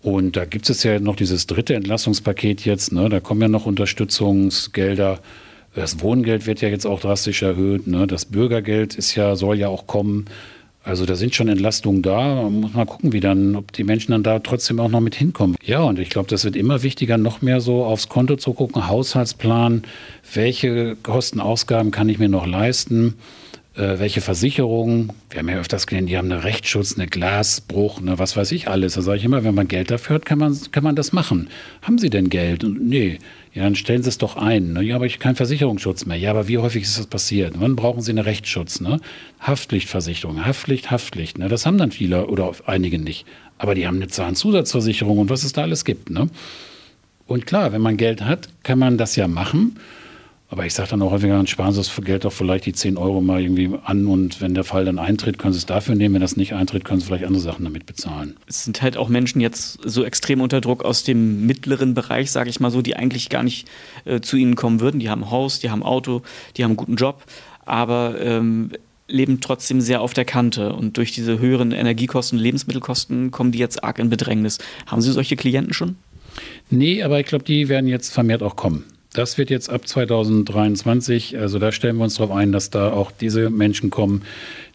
Und 0.00 0.36
da 0.36 0.44
gibt 0.44 0.70
es 0.70 0.82
ja 0.84 1.00
noch 1.00 1.16
dieses 1.16 1.48
dritte 1.48 1.74
Entlastungspaket 1.74 2.64
jetzt. 2.64 2.92
Ne? 2.92 3.08
Da 3.08 3.18
kommen 3.18 3.40
ja 3.40 3.48
noch 3.48 3.66
Unterstützungsgelder 3.66 5.18
das 5.74 6.00
Wohngeld 6.00 6.46
wird 6.46 6.60
ja 6.60 6.68
jetzt 6.68 6.86
auch 6.86 7.00
drastisch 7.00 7.42
erhöht. 7.42 7.86
Ne? 7.86 8.06
Das 8.06 8.24
Bürgergeld 8.24 8.94
ist 8.94 9.14
ja, 9.14 9.36
soll 9.36 9.58
ja 9.58 9.68
auch 9.68 9.86
kommen. 9.86 10.26
Also 10.84 11.06
da 11.06 11.14
sind 11.16 11.34
schon 11.34 11.48
Entlastungen 11.48 12.02
da. 12.02 12.42
Man 12.42 12.60
muss 12.60 12.74
mal 12.74 12.84
gucken, 12.84 13.12
wie 13.12 13.20
dann, 13.20 13.56
ob 13.56 13.72
die 13.72 13.84
Menschen 13.84 14.12
dann 14.12 14.22
da 14.22 14.38
trotzdem 14.38 14.78
auch 14.80 14.90
noch 14.90 15.00
mit 15.00 15.14
hinkommen. 15.14 15.56
Ja, 15.64 15.80
und 15.80 15.98
ich 15.98 16.10
glaube, 16.10 16.28
das 16.28 16.44
wird 16.44 16.56
immer 16.56 16.82
wichtiger, 16.82 17.16
noch 17.16 17.40
mehr 17.40 17.62
so 17.62 17.84
aufs 17.84 18.08
Konto 18.10 18.36
zu 18.36 18.52
gucken, 18.52 18.86
Haushaltsplan, 18.86 19.82
welche 20.34 20.94
Kostenausgaben 20.96 21.90
kann 21.90 22.10
ich 22.10 22.18
mir 22.18 22.28
noch 22.28 22.46
leisten, 22.46 23.14
äh, 23.76 23.98
welche 23.98 24.20
Versicherungen. 24.20 25.10
Wir 25.30 25.38
haben 25.38 25.48
ja 25.48 25.56
öfters 25.56 25.86
gesehen, 25.86 26.06
die 26.06 26.18
haben 26.18 26.30
einen 26.30 26.42
Rechtsschutz, 26.42 26.98
eine 26.98 27.06
Glasbruch, 27.06 28.02
ne, 28.02 28.18
was 28.18 28.36
weiß 28.36 28.52
ich 28.52 28.68
alles. 28.68 28.92
Da 28.92 29.00
sage 29.00 29.16
ich 29.16 29.24
immer, 29.24 29.42
wenn 29.42 29.54
man 29.54 29.68
Geld 29.68 29.90
dafür 29.90 30.16
hat, 30.16 30.26
kann 30.26 30.38
man, 30.38 30.54
kann 30.70 30.84
man 30.84 30.96
das 30.96 31.12
machen. 31.14 31.48
Haben 31.80 31.96
Sie 31.96 32.10
denn 32.10 32.28
Geld? 32.28 32.62
Nee. 32.62 33.18
Ja, 33.54 33.62
dann 33.62 33.76
stellen 33.76 34.02
Sie 34.02 34.08
es 34.08 34.18
doch 34.18 34.36
ein. 34.36 34.72
Ne? 34.72 34.82
Ja, 34.82 34.96
aber 34.96 35.06
ich 35.06 35.20
keinen 35.20 35.36
Versicherungsschutz 35.36 36.06
mehr. 36.06 36.16
Ja, 36.16 36.30
aber 36.30 36.48
wie 36.48 36.58
häufig 36.58 36.82
ist 36.82 36.98
das 36.98 37.06
passiert? 37.06 37.54
Wann 37.58 37.76
brauchen 37.76 38.02
Sie 38.02 38.10
einen 38.10 38.24
Rechtsschutz? 38.24 38.80
Ne? 38.80 39.00
Haftpflichtversicherung, 39.38 40.44
Haftpflicht, 40.44 40.90
Haftpflicht. 40.90 41.38
Ne? 41.38 41.48
Das 41.48 41.64
haben 41.64 41.78
dann 41.78 41.92
viele 41.92 42.26
oder 42.26 42.50
einige 42.66 42.98
nicht. 42.98 43.26
Aber 43.56 43.76
die 43.76 43.86
haben 43.86 43.96
eine 43.96 44.08
Zahnzusatzversicherung 44.08 45.18
und 45.18 45.30
was 45.30 45.44
es 45.44 45.52
da 45.52 45.62
alles 45.62 45.84
gibt. 45.84 46.10
Ne? 46.10 46.28
Und 47.26 47.46
klar, 47.46 47.72
wenn 47.72 47.80
man 47.80 47.96
Geld 47.96 48.22
hat, 48.22 48.48
kann 48.64 48.80
man 48.80 48.98
das 48.98 49.14
ja 49.14 49.28
machen. 49.28 49.76
Aber 50.50 50.66
ich 50.66 50.74
sage 50.74 50.90
dann 50.90 51.02
auch 51.02 51.10
häufiger, 51.10 51.36
dann 51.36 51.46
sparen 51.46 51.72
Sie 51.72 51.80
das 51.80 51.92
Geld 52.04 52.24
doch 52.24 52.32
vielleicht 52.32 52.66
die 52.66 52.72
10 52.72 52.96
Euro 52.96 53.20
mal 53.20 53.40
irgendwie 53.40 53.70
an 53.84 54.06
und 54.06 54.40
wenn 54.40 54.54
der 54.54 54.64
Fall 54.64 54.84
dann 54.84 54.98
eintritt, 54.98 55.38
können 55.38 55.52
Sie 55.52 55.58
es 55.58 55.66
dafür 55.66 55.94
nehmen. 55.94 56.14
Wenn 56.14 56.20
das 56.20 56.36
nicht 56.36 56.52
eintritt, 56.52 56.84
können 56.84 57.00
Sie 57.00 57.06
vielleicht 57.06 57.24
andere 57.24 57.42
Sachen 57.42 57.64
damit 57.64 57.86
bezahlen. 57.86 58.36
Es 58.46 58.64
sind 58.64 58.82
halt 58.82 58.96
auch 58.96 59.08
Menschen 59.08 59.40
jetzt 59.40 59.80
so 59.84 60.04
extrem 60.04 60.40
unter 60.40 60.60
Druck 60.60 60.84
aus 60.84 61.02
dem 61.02 61.46
mittleren 61.46 61.94
Bereich, 61.94 62.30
sage 62.30 62.50
ich 62.50 62.60
mal 62.60 62.70
so, 62.70 62.82
die 62.82 62.94
eigentlich 62.94 63.30
gar 63.30 63.42
nicht 63.42 63.68
äh, 64.04 64.20
zu 64.20 64.36
Ihnen 64.36 64.54
kommen 64.54 64.80
würden. 64.80 65.00
Die 65.00 65.08
haben 65.08 65.24
ein 65.24 65.30
Haus, 65.30 65.60
die 65.60 65.70
haben 65.70 65.82
ein 65.82 65.86
Auto, 65.86 66.22
die 66.56 66.62
haben 66.62 66.72
einen 66.72 66.76
guten 66.76 66.96
Job, 66.96 67.24
aber 67.64 68.20
ähm, 68.20 68.70
leben 69.08 69.40
trotzdem 69.40 69.80
sehr 69.80 70.02
auf 70.02 70.12
der 70.12 70.24
Kante. 70.24 70.72
Und 70.72 70.96
durch 70.98 71.12
diese 71.12 71.38
höheren 71.38 71.72
Energiekosten, 71.72 72.38
Lebensmittelkosten 72.38 73.30
kommen 73.30 73.52
die 73.52 73.58
jetzt 73.58 73.82
arg 73.82 73.98
in 73.98 74.10
Bedrängnis. 74.10 74.58
Haben 74.86 75.02
Sie 75.02 75.12
solche 75.12 75.36
Klienten 75.36 75.72
schon? 75.72 75.96
Nee, 76.70 77.02
aber 77.02 77.20
ich 77.20 77.26
glaube, 77.26 77.44
die 77.44 77.68
werden 77.68 77.88
jetzt 77.88 78.12
vermehrt 78.12 78.42
auch 78.42 78.56
kommen. 78.56 78.84
Das 79.14 79.38
wird 79.38 79.48
jetzt 79.48 79.70
ab 79.70 79.86
2023, 79.86 81.38
also 81.38 81.60
da 81.60 81.70
stellen 81.70 81.96
wir 81.96 82.04
uns 82.04 82.16
darauf 82.16 82.34
ein, 82.36 82.50
dass 82.50 82.70
da 82.70 82.92
auch 82.92 83.12
diese 83.12 83.48
Menschen 83.48 83.88
kommen, 83.88 84.22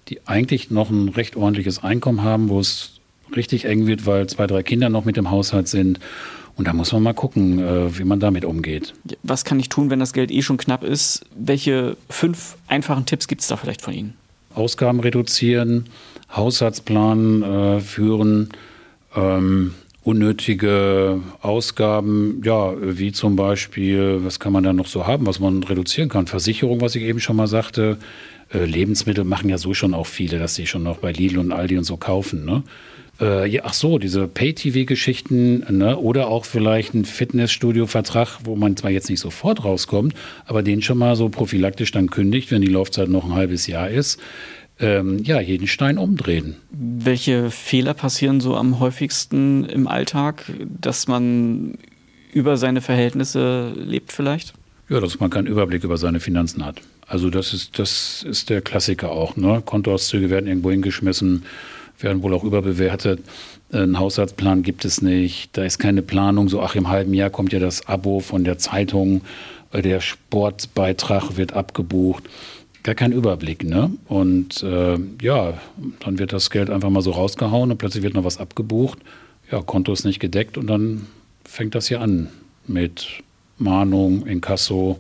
die 0.07 0.25
eigentlich 0.27 0.71
noch 0.71 0.89
ein 0.89 1.09
recht 1.09 1.35
ordentliches 1.35 1.83
Einkommen 1.83 2.23
haben, 2.23 2.47
wo 2.47 2.61
es 2.61 2.99
richtig 3.35 3.65
eng 3.65 3.85
wird, 3.85 4.05
weil 4.05 4.27
zwei, 4.27 4.47
drei 4.47 4.63
Kinder 4.63 4.87
noch 4.87 5.03
mit 5.03 5.17
im 5.17 5.29
Haushalt 5.29 5.67
sind. 5.67 5.99
Und 6.55 6.67
da 6.67 6.73
muss 6.73 6.93
man 6.93 7.03
mal 7.03 7.13
gucken, 7.13 7.59
äh, 7.59 7.99
wie 7.99 8.05
man 8.05 8.21
damit 8.21 8.45
umgeht. 8.45 8.93
Was 9.23 9.43
kann 9.43 9.59
ich 9.59 9.67
tun, 9.67 9.89
wenn 9.89 9.99
das 9.99 10.13
Geld 10.13 10.31
eh 10.31 10.41
schon 10.41 10.57
knapp 10.57 10.85
ist? 10.85 11.25
Welche 11.35 11.97
fünf 12.09 12.55
einfachen 12.67 13.05
Tipps 13.05 13.27
gibt 13.27 13.41
es 13.41 13.47
da 13.47 13.57
vielleicht 13.57 13.81
von 13.81 13.93
Ihnen? 13.93 14.13
Ausgaben 14.55 15.01
reduzieren, 15.01 15.87
Haushaltsplan 16.33 17.43
äh, 17.43 17.79
führen, 17.81 18.49
ähm, 19.15 19.73
unnötige 20.09 21.21
Ausgaben, 21.39 22.41
ja, 22.43 22.73
wie 22.81 23.11
zum 23.11 23.35
Beispiel, 23.35 24.21
was 24.23 24.39
kann 24.39 24.51
man 24.51 24.63
da 24.63 24.73
noch 24.73 24.87
so 24.87 25.05
haben, 25.05 25.27
was 25.27 25.39
man 25.39 25.61
reduzieren 25.61 26.09
kann? 26.09 26.25
Versicherung, 26.25 26.81
was 26.81 26.95
ich 26.95 27.03
eben 27.03 27.19
schon 27.19 27.35
mal 27.35 27.45
sagte. 27.45 27.99
Äh, 28.51 28.65
Lebensmittel 28.65 29.23
machen 29.23 29.49
ja 29.49 29.59
so 29.59 29.75
schon 29.75 29.93
auch 29.93 30.07
viele, 30.07 30.39
dass 30.39 30.55
sie 30.55 30.65
schon 30.65 30.81
noch 30.81 30.97
bei 30.97 31.11
Lidl 31.11 31.37
und 31.37 31.51
Aldi 31.51 31.77
und 31.77 31.83
so 31.83 31.95
kaufen. 31.95 32.43
Ne? 32.43 32.63
Äh, 33.21 33.47
ja, 33.47 33.61
ach 33.65 33.73
so, 33.73 33.99
diese 33.99 34.27
Pay-TV-Geschichten 34.27 35.77
ne? 35.77 35.95
oder 35.97 36.27
auch 36.29 36.45
vielleicht 36.45 36.95
ein 36.95 37.05
Fitnessstudio-Vertrag, 37.05 38.39
wo 38.45 38.55
man 38.55 38.75
zwar 38.77 38.89
jetzt 38.89 39.11
nicht 39.11 39.19
sofort 39.19 39.63
rauskommt, 39.63 40.15
aber 40.47 40.63
den 40.63 40.81
schon 40.81 40.97
mal 40.97 41.15
so 41.17 41.29
prophylaktisch 41.29 41.91
dann 41.91 42.09
kündigt, 42.09 42.49
wenn 42.49 42.63
die 42.63 42.67
Laufzeit 42.67 43.09
noch 43.09 43.25
ein 43.25 43.35
halbes 43.35 43.67
Jahr 43.67 43.89
ist. 43.91 44.19
Ähm, 44.81 45.21
ja, 45.23 45.41
jeden 45.41 45.67
Stein 45.67 45.97
umdrehen. 45.97 46.55
Welche 46.71 47.51
Fehler 47.51 47.93
passieren 47.93 48.39
so 48.39 48.55
am 48.55 48.79
häufigsten 48.79 49.65
im 49.65 49.87
Alltag, 49.87 50.45
dass 50.79 51.07
man 51.07 51.77
über 52.31 52.55
seine 52.55 52.81
Verhältnisse 52.81 53.73
lebt 53.75 54.13
vielleicht? 54.13 54.53
Ja, 54.87 54.99
dass 54.99 55.19
man 55.19 55.29
keinen 55.29 55.47
Überblick 55.47 55.83
über 55.83 55.97
seine 55.97 56.19
Finanzen 56.19 56.65
hat. 56.65 56.81
Also 57.07 57.29
das 57.29 57.53
ist, 57.53 57.77
das 57.77 58.23
ist 58.27 58.49
der 58.49 58.61
Klassiker 58.61 59.11
auch. 59.11 59.35
Ne? 59.35 59.61
Kontoauszüge 59.65 60.29
werden 60.29 60.47
irgendwo 60.47 60.71
hingeschmissen, 60.71 61.43
werden 61.99 62.23
wohl 62.23 62.33
auch 62.33 62.43
überbewertet. 62.43 63.21
Ein 63.71 63.99
Haushaltsplan 63.99 64.63
gibt 64.63 64.85
es 64.85 65.01
nicht. 65.01 65.55
Da 65.57 65.63
ist 65.63 65.77
keine 65.77 66.01
Planung. 66.01 66.49
So, 66.49 66.61
ach, 66.61 66.75
im 66.75 66.87
halben 66.87 67.13
Jahr 67.13 67.29
kommt 67.29 67.51
ja 67.51 67.59
das 67.59 67.87
Abo 67.87 68.19
von 68.19 68.43
der 68.43 68.57
Zeitung. 68.57 69.21
Der 69.73 69.99
Sportbeitrag 69.99 71.37
wird 71.37 71.53
abgebucht. 71.53 72.23
Gar 72.89 72.95
kein 72.95 73.11
Überblick, 73.11 73.63
ne? 73.63 73.91
Und 74.07 74.63
äh, 74.63 74.97
ja, 75.21 75.53
dann 75.99 76.17
wird 76.17 76.33
das 76.33 76.49
Geld 76.49 76.71
einfach 76.71 76.89
mal 76.89 77.03
so 77.03 77.11
rausgehauen 77.11 77.69
und 77.69 77.77
plötzlich 77.77 78.01
wird 78.01 78.15
noch 78.15 78.23
was 78.23 78.39
abgebucht. 78.39 78.97
Ja, 79.51 79.61
Konto 79.61 79.93
ist 79.93 80.05
nicht 80.05 80.19
gedeckt 80.19 80.57
und 80.57 80.65
dann 80.65 81.05
fängt 81.45 81.75
das 81.75 81.87
hier 81.87 82.01
an 82.01 82.29
mit 82.65 83.21
Mahnung, 83.59 84.25
Inkasso, 84.25 84.99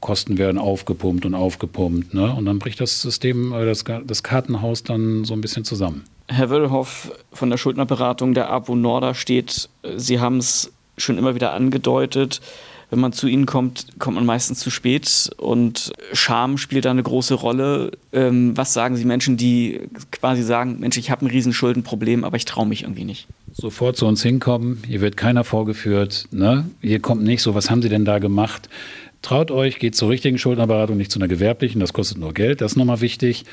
Kosten 0.00 0.36
werden 0.36 0.58
aufgepumpt 0.58 1.24
und 1.24 1.34
aufgepumpt. 1.34 2.12
Ne? 2.12 2.30
Und 2.30 2.44
dann 2.44 2.58
bricht 2.58 2.78
das 2.78 3.00
System, 3.00 3.54
äh, 3.54 3.64
das, 3.64 3.84
das 4.04 4.22
Kartenhaus 4.22 4.82
dann 4.82 5.24
so 5.24 5.32
ein 5.32 5.40
bisschen 5.40 5.64
zusammen. 5.64 6.04
Herr 6.26 6.50
Wöllhoff 6.50 7.10
von 7.32 7.48
der 7.48 7.56
Schuldnerberatung 7.56 8.34
der 8.34 8.50
APO 8.50 8.76
Norda 8.76 9.14
steht, 9.14 9.70
äh, 9.80 9.98
Sie 9.98 10.20
haben 10.20 10.36
es 10.36 10.74
schon 10.98 11.16
immer 11.16 11.34
wieder 11.34 11.54
angedeutet, 11.54 12.42
wenn 12.90 13.00
man 13.00 13.12
zu 13.12 13.26
ihnen 13.26 13.44
kommt, 13.44 13.86
kommt 13.98 14.14
man 14.14 14.24
meistens 14.24 14.60
zu 14.60 14.70
spät 14.70 15.30
und 15.36 15.92
Scham 16.12 16.56
spielt 16.56 16.86
da 16.86 16.90
eine 16.90 17.02
große 17.02 17.34
Rolle. 17.34 17.92
Ähm, 18.12 18.56
was 18.56 18.72
sagen 18.72 18.96
Sie 18.96 19.04
Menschen, 19.04 19.36
die 19.36 19.80
quasi 20.10 20.42
sagen, 20.42 20.78
Mensch, 20.80 20.96
ich 20.96 21.10
habe 21.10 21.26
ein 21.26 21.30
Riesenschuldenproblem, 21.30 22.24
aber 22.24 22.36
ich 22.36 22.46
traue 22.46 22.66
mich 22.66 22.82
irgendwie 22.82 23.04
nicht? 23.04 23.26
Sofort 23.52 23.96
zu 23.96 24.06
uns 24.06 24.22
hinkommen, 24.22 24.82
hier 24.86 25.00
wird 25.00 25.16
keiner 25.16 25.44
vorgeführt, 25.44 26.28
ne? 26.30 26.68
hier 26.80 27.00
kommt 27.00 27.22
nicht 27.22 27.42
so, 27.42 27.54
was 27.54 27.70
haben 27.70 27.82
Sie 27.82 27.88
denn 27.88 28.04
da 28.04 28.18
gemacht? 28.18 28.68
Traut 29.20 29.50
euch, 29.50 29.78
geht 29.78 29.96
zur 29.96 30.08
richtigen 30.08 30.38
Schuldnerberatung, 30.38 30.96
nicht 30.96 31.10
zu 31.10 31.18
einer 31.18 31.28
gewerblichen, 31.28 31.80
das 31.80 31.92
kostet 31.92 32.18
nur 32.18 32.32
Geld, 32.32 32.60
das 32.60 32.72
ist 32.72 32.76
nochmal 32.76 33.00
wichtig. 33.00 33.44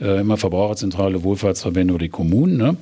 Äh, 0.00 0.20
immer 0.20 0.36
Verbraucherzentrale, 0.36 1.24
Wohlfahrtsverbände 1.24 1.94
oder 1.94 2.04
die 2.04 2.10
Kommunen, 2.10 2.56
ne? 2.56 2.76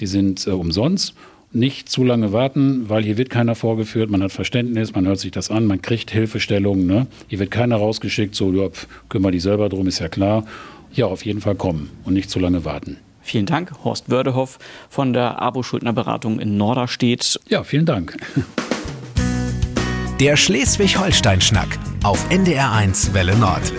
die 0.00 0.06
sind 0.06 0.46
äh, 0.46 0.50
umsonst 0.50 1.14
nicht 1.54 1.88
zu 1.88 2.04
lange 2.04 2.32
warten, 2.32 2.88
weil 2.88 3.04
hier 3.04 3.16
wird 3.16 3.30
keiner 3.30 3.54
vorgeführt, 3.54 4.10
man 4.10 4.22
hat 4.22 4.32
Verständnis, 4.32 4.94
man 4.94 5.06
hört 5.06 5.20
sich 5.20 5.30
das 5.30 5.50
an, 5.50 5.66
man 5.66 5.80
kriegt 5.80 6.10
Hilfestellungen. 6.10 6.86
Ne? 6.86 7.06
Hier 7.28 7.38
wird 7.38 7.50
keiner 7.50 7.76
rausgeschickt, 7.76 8.34
so, 8.34 8.52
ja, 8.52 8.68
kümmere 9.08 9.32
dich 9.32 9.42
selber 9.42 9.68
drum, 9.68 9.86
ist 9.86 10.00
ja 10.00 10.08
klar. 10.08 10.44
Ja, 10.92 11.06
auf 11.06 11.24
jeden 11.24 11.40
Fall 11.40 11.54
kommen 11.54 11.90
und 12.04 12.14
nicht 12.14 12.30
zu 12.30 12.38
lange 12.38 12.64
warten. 12.64 12.98
Vielen 13.20 13.46
Dank, 13.46 13.72
Horst 13.84 14.10
Wördehoff 14.10 14.58
von 14.90 15.12
der 15.12 15.40
Abo-Schuldnerberatung 15.40 16.40
in 16.40 16.56
Norderstedt. 16.56 17.40
Ja, 17.48 17.64
vielen 17.64 17.86
Dank. 17.86 18.16
Der 20.20 20.36
Schleswig-Holstein-Schnack 20.36 21.78
auf 22.04 22.30
NDR1 22.30 23.14
Welle 23.14 23.36
Nord. 23.36 23.72